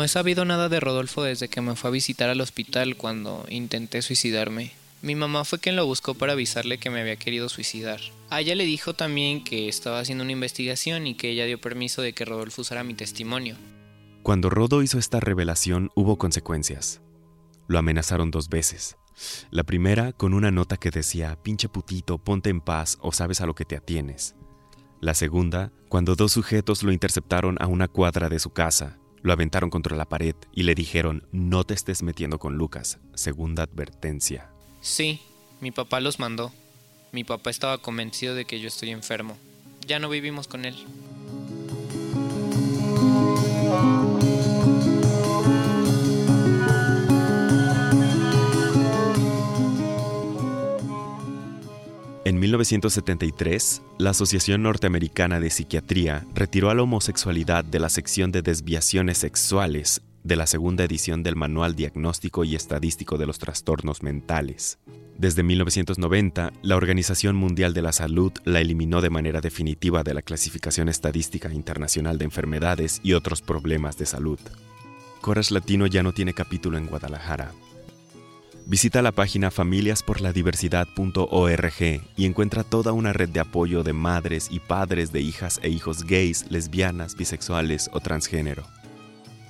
No 0.00 0.04
he 0.04 0.08
sabido 0.08 0.46
nada 0.46 0.70
de 0.70 0.80
Rodolfo 0.80 1.22
desde 1.22 1.48
que 1.48 1.60
me 1.60 1.76
fue 1.76 1.88
a 1.88 1.92
visitar 1.92 2.30
al 2.30 2.40
hospital 2.40 2.96
cuando 2.96 3.44
intenté 3.50 4.00
suicidarme. 4.00 4.72
Mi 5.02 5.14
mamá 5.14 5.44
fue 5.44 5.58
quien 5.58 5.76
lo 5.76 5.84
buscó 5.84 6.14
para 6.14 6.32
avisarle 6.32 6.78
que 6.78 6.88
me 6.88 7.02
había 7.02 7.16
querido 7.16 7.50
suicidar. 7.50 8.00
A 8.30 8.40
ella 8.40 8.54
le 8.54 8.64
dijo 8.64 8.94
también 8.94 9.44
que 9.44 9.68
estaba 9.68 10.00
haciendo 10.00 10.24
una 10.24 10.32
investigación 10.32 11.06
y 11.06 11.16
que 11.16 11.28
ella 11.28 11.44
dio 11.44 11.60
permiso 11.60 12.00
de 12.00 12.14
que 12.14 12.24
Rodolfo 12.24 12.62
usara 12.62 12.82
mi 12.82 12.94
testimonio. 12.94 13.56
Cuando 14.22 14.48
Rodo 14.48 14.82
hizo 14.82 14.98
esta 14.98 15.20
revelación 15.20 15.90
hubo 15.94 16.16
consecuencias. 16.16 17.02
Lo 17.68 17.78
amenazaron 17.78 18.30
dos 18.30 18.48
veces. 18.48 18.96
La 19.50 19.64
primera 19.64 20.12
con 20.12 20.32
una 20.32 20.50
nota 20.50 20.78
que 20.78 20.90
decía, 20.90 21.36
pinche 21.42 21.68
putito, 21.68 22.16
ponte 22.16 22.48
en 22.48 22.62
paz 22.62 22.96
o 23.02 23.12
sabes 23.12 23.42
a 23.42 23.46
lo 23.46 23.54
que 23.54 23.66
te 23.66 23.76
atienes. 23.76 24.34
La 25.02 25.12
segunda, 25.12 25.72
cuando 25.90 26.14
dos 26.14 26.32
sujetos 26.32 26.82
lo 26.84 26.90
interceptaron 26.90 27.58
a 27.60 27.66
una 27.66 27.86
cuadra 27.86 28.30
de 28.30 28.38
su 28.38 28.48
casa 28.48 28.99
lo 29.22 29.32
aventaron 29.32 29.70
contra 29.70 29.96
la 29.96 30.08
pared 30.08 30.34
y 30.52 30.62
le 30.62 30.74
dijeron, 30.74 31.26
no 31.32 31.64
te 31.64 31.74
estés 31.74 32.02
metiendo 32.02 32.38
con 32.38 32.56
Lucas. 32.56 32.98
Segunda 33.14 33.64
advertencia. 33.64 34.50
Sí, 34.80 35.20
mi 35.60 35.70
papá 35.70 36.00
los 36.00 36.18
mandó. 36.18 36.52
Mi 37.12 37.24
papá 37.24 37.50
estaba 37.50 37.78
convencido 37.78 38.34
de 38.34 38.44
que 38.44 38.60
yo 38.60 38.68
estoy 38.68 38.90
enfermo. 38.90 39.36
Ya 39.86 39.98
no 39.98 40.08
vivimos 40.08 40.46
con 40.48 40.64
él. 40.64 40.76
En 52.22 52.38
1973, 52.38 53.80
la 53.98 54.10
Asociación 54.10 54.62
Norteamericana 54.62 55.40
de 55.40 55.48
Psiquiatría 55.48 56.26
retiró 56.34 56.68
a 56.68 56.74
la 56.74 56.82
homosexualidad 56.82 57.64
de 57.64 57.80
la 57.80 57.88
sección 57.88 58.30
de 58.30 58.42
desviaciones 58.42 59.16
sexuales 59.16 60.02
de 60.22 60.36
la 60.36 60.46
segunda 60.46 60.84
edición 60.84 61.22
del 61.22 61.34
Manual 61.34 61.74
Diagnóstico 61.74 62.44
y 62.44 62.56
Estadístico 62.56 63.16
de 63.16 63.24
los 63.24 63.38
Trastornos 63.38 64.02
Mentales. 64.02 64.78
Desde 65.16 65.42
1990, 65.42 66.52
la 66.60 66.76
Organización 66.76 67.36
Mundial 67.36 67.72
de 67.72 67.82
la 67.82 67.92
Salud 67.92 68.32
la 68.44 68.60
eliminó 68.60 69.00
de 69.00 69.08
manera 69.08 69.40
definitiva 69.40 70.02
de 70.02 70.12
la 70.12 70.20
Clasificación 70.20 70.90
Estadística 70.90 71.50
Internacional 71.50 72.18
de 72.18 72.26
Enfermedades 72.26 73.00
y 73.02 73.14
otros 73.14 73.40
problemas 73.40 73.96
de 73.96 74.04
salud. 74.04 74.38
Coras 75.22 75.50
Latino 75.50 75.86
ya 75.86 76.02
no 76.02 76.12
tiene 76.12 76.34
capítulo 76.34 76.76
en 76.76 76.86
Guadalajara, 76.86 77.52
Visita 78.70 79.02
la 79.02 79.10
página 79.10 79.50
familiasporladiversidad.org 79.50 82.02
y 82.16 82.24
encuentra 82.24 82.62
toda 82.62 82.92
una 82.92 83.12
red 83.12 83.30
de 83.30 83.40
apoyo 83.40 83.82
de 83.82 83.92
madres 83.92 84.46
y 84.48 84.60
padres 84.60 85.10
de 85.10 85.20
hijas 85.20 85.58
e 85.64 85.70
hijos 85.70 86.04
gays, 86.04 86.46
lesbianas, 86.50 87.16
bisexuales 87.16 87.90
o 87.92 87.98
transgénero. 87.98 88.62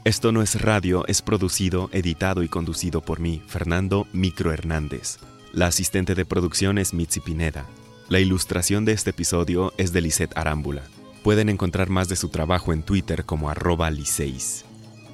Esto 0.05 0.33
no 0.33 0.41
es 0.41 0.63
radio, 0.63 1.07
es 1.07 1.21
producido, 1.21 1.91
editado 1.93 2.43
y 2.43 2.49
conducido 2.49 3.03
por 3.03 3.21
mí, 3.21 3.43
Fernando 3.47 4.07
Micro 4.15 4.55
Hernández. 4.55 5.19
La 5.53 5.67
asistente 5.67 6.15
de 6.15 6.25
producción 6.25 6.79
es 6.79 6.95
Mitzi 6.95 7.21
Pineda. 7.21 7.67
La 8.09 8.21
ilustración 8.21 8.87
de 8.87 8.93
este 8.93 9.11
episodio 9.11 9.75
es 9.77 9.93
de 9.93 10.01
Lisette 10.01 10.35
Arámbula. 10.35 10.85
Pueden 11.23 11.51
encontrar 11.51 11.91
más 11.91 12.09
de 12.09 12.17
su 12.17 12.31
trabajo 12.31 12.73
en 12.73 12.83
Twitter 12.83 13.27
como 13.27 13.51
arroba 13.51 13.91
liceis. 13.91 14.65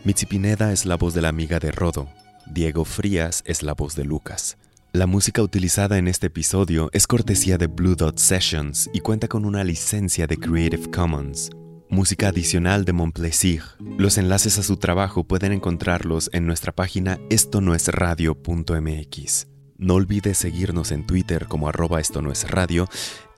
Mitzi 0.05 0.27
Pineda 0.27 0.73
es 0.73 0.87
la 0.87 0.95
voz 0.95 1.13
de 1.13 1.23
la 1.23 1.31
amiga 1.31 1.59
de 1.59 1.73
Rodo. 1.73 2.09
Diego 2.47 2.85
Frías 2.85 3.43
es 3.45 3.63
la 3.63 3.75
voz 3.75 3.97
de 3.97 4.05
Lucas. 4.05 4.57
La 4.93 5.07
música 5.07 5.43
utilizada 5.43 5.99
en 5.99 6.09
este 6.09 6.29
episodio 6.29 6.89
es 6.93 7.07
cortesía 7.07 7.59
de 7.59 7.67
Blue 7.67 7.97
Dot 7.97 8.19
Sessions 8.19 8.89
y 8.95 9.01
cuenta 9.01 9.29
con 9.29 9.45
una 9.45 9.65
licencia 9.65 10.27
de 10.27 10.39
Creative 10.39 10.91
Commons. 10.91 11.51
Música 11.91 12.29
adicional 12.29 12.85
de 12.85 12.93
Montplaisir. 12.93 13.63
Los 13.99 14.17
enlaces 14.17 14.59
a 14.59 14.63
su 14.63 14.77
trabajo 14.77 15.25
pueden 15.25 15.53
encontrarlos 15.53 16.31
en 16.33 16.47
nuestra 16.47 16.73
página 16.73 17.19
esto 17.31 17.61
no 17.61 17.75
es 17.75 17.89
radio.mx. 17.89 19.49
No 19.79 19.95
olvides 19.95 20.39
seguirnos 20.39 20.93
en 20.93 21.07
Twitter 21.07 21.47
como 21.47 21.69
arroba 21.69 22.01
esto 22.01 22.23
no 22.23 22.33
es 22.33 22.51
radio, 22.51 22.89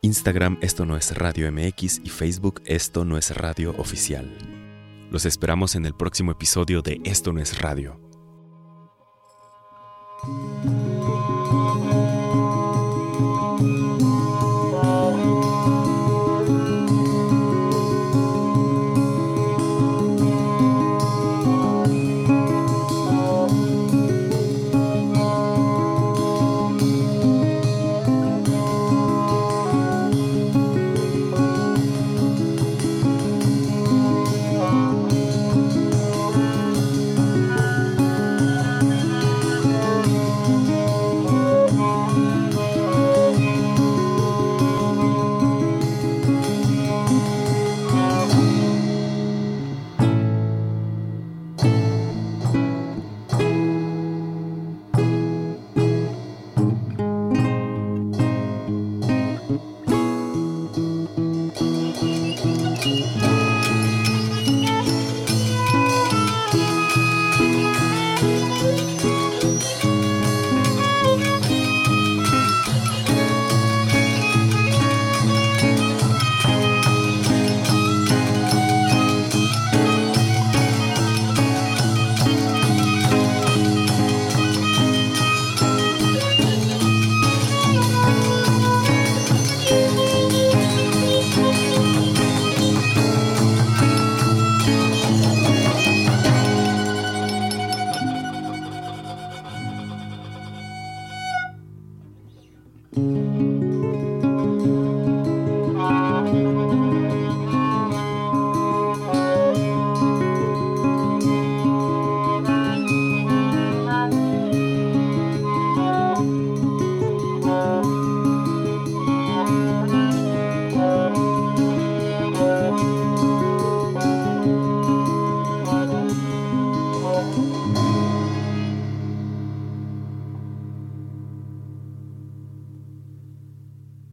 Instagram 0.02 0.58
esto 0.60 0.86
no 0.86 0.96
es 0.96 1.16
radio 1.16 1.50
MX 1.50 2.02
y 2.04 2.10
Facebook 2.10 2.62
esto 2.66 3.04
no 3.04 3.18
es 3.18 3.34
radio 3.34 3.74
oficial. 3.78 4.30
Los 5.10 5.24
esperamos 5.24 5.74
en 5.74 5.86
el 5.86 5.94
próximo 5.94 6.30
episodio 6.30 6.82
de 6.82 7.00
Esto 7.04 7.32
no 7.32 7.40
es 7.40 7.58
radio. 7.58 8.07
Música 10.26 11.27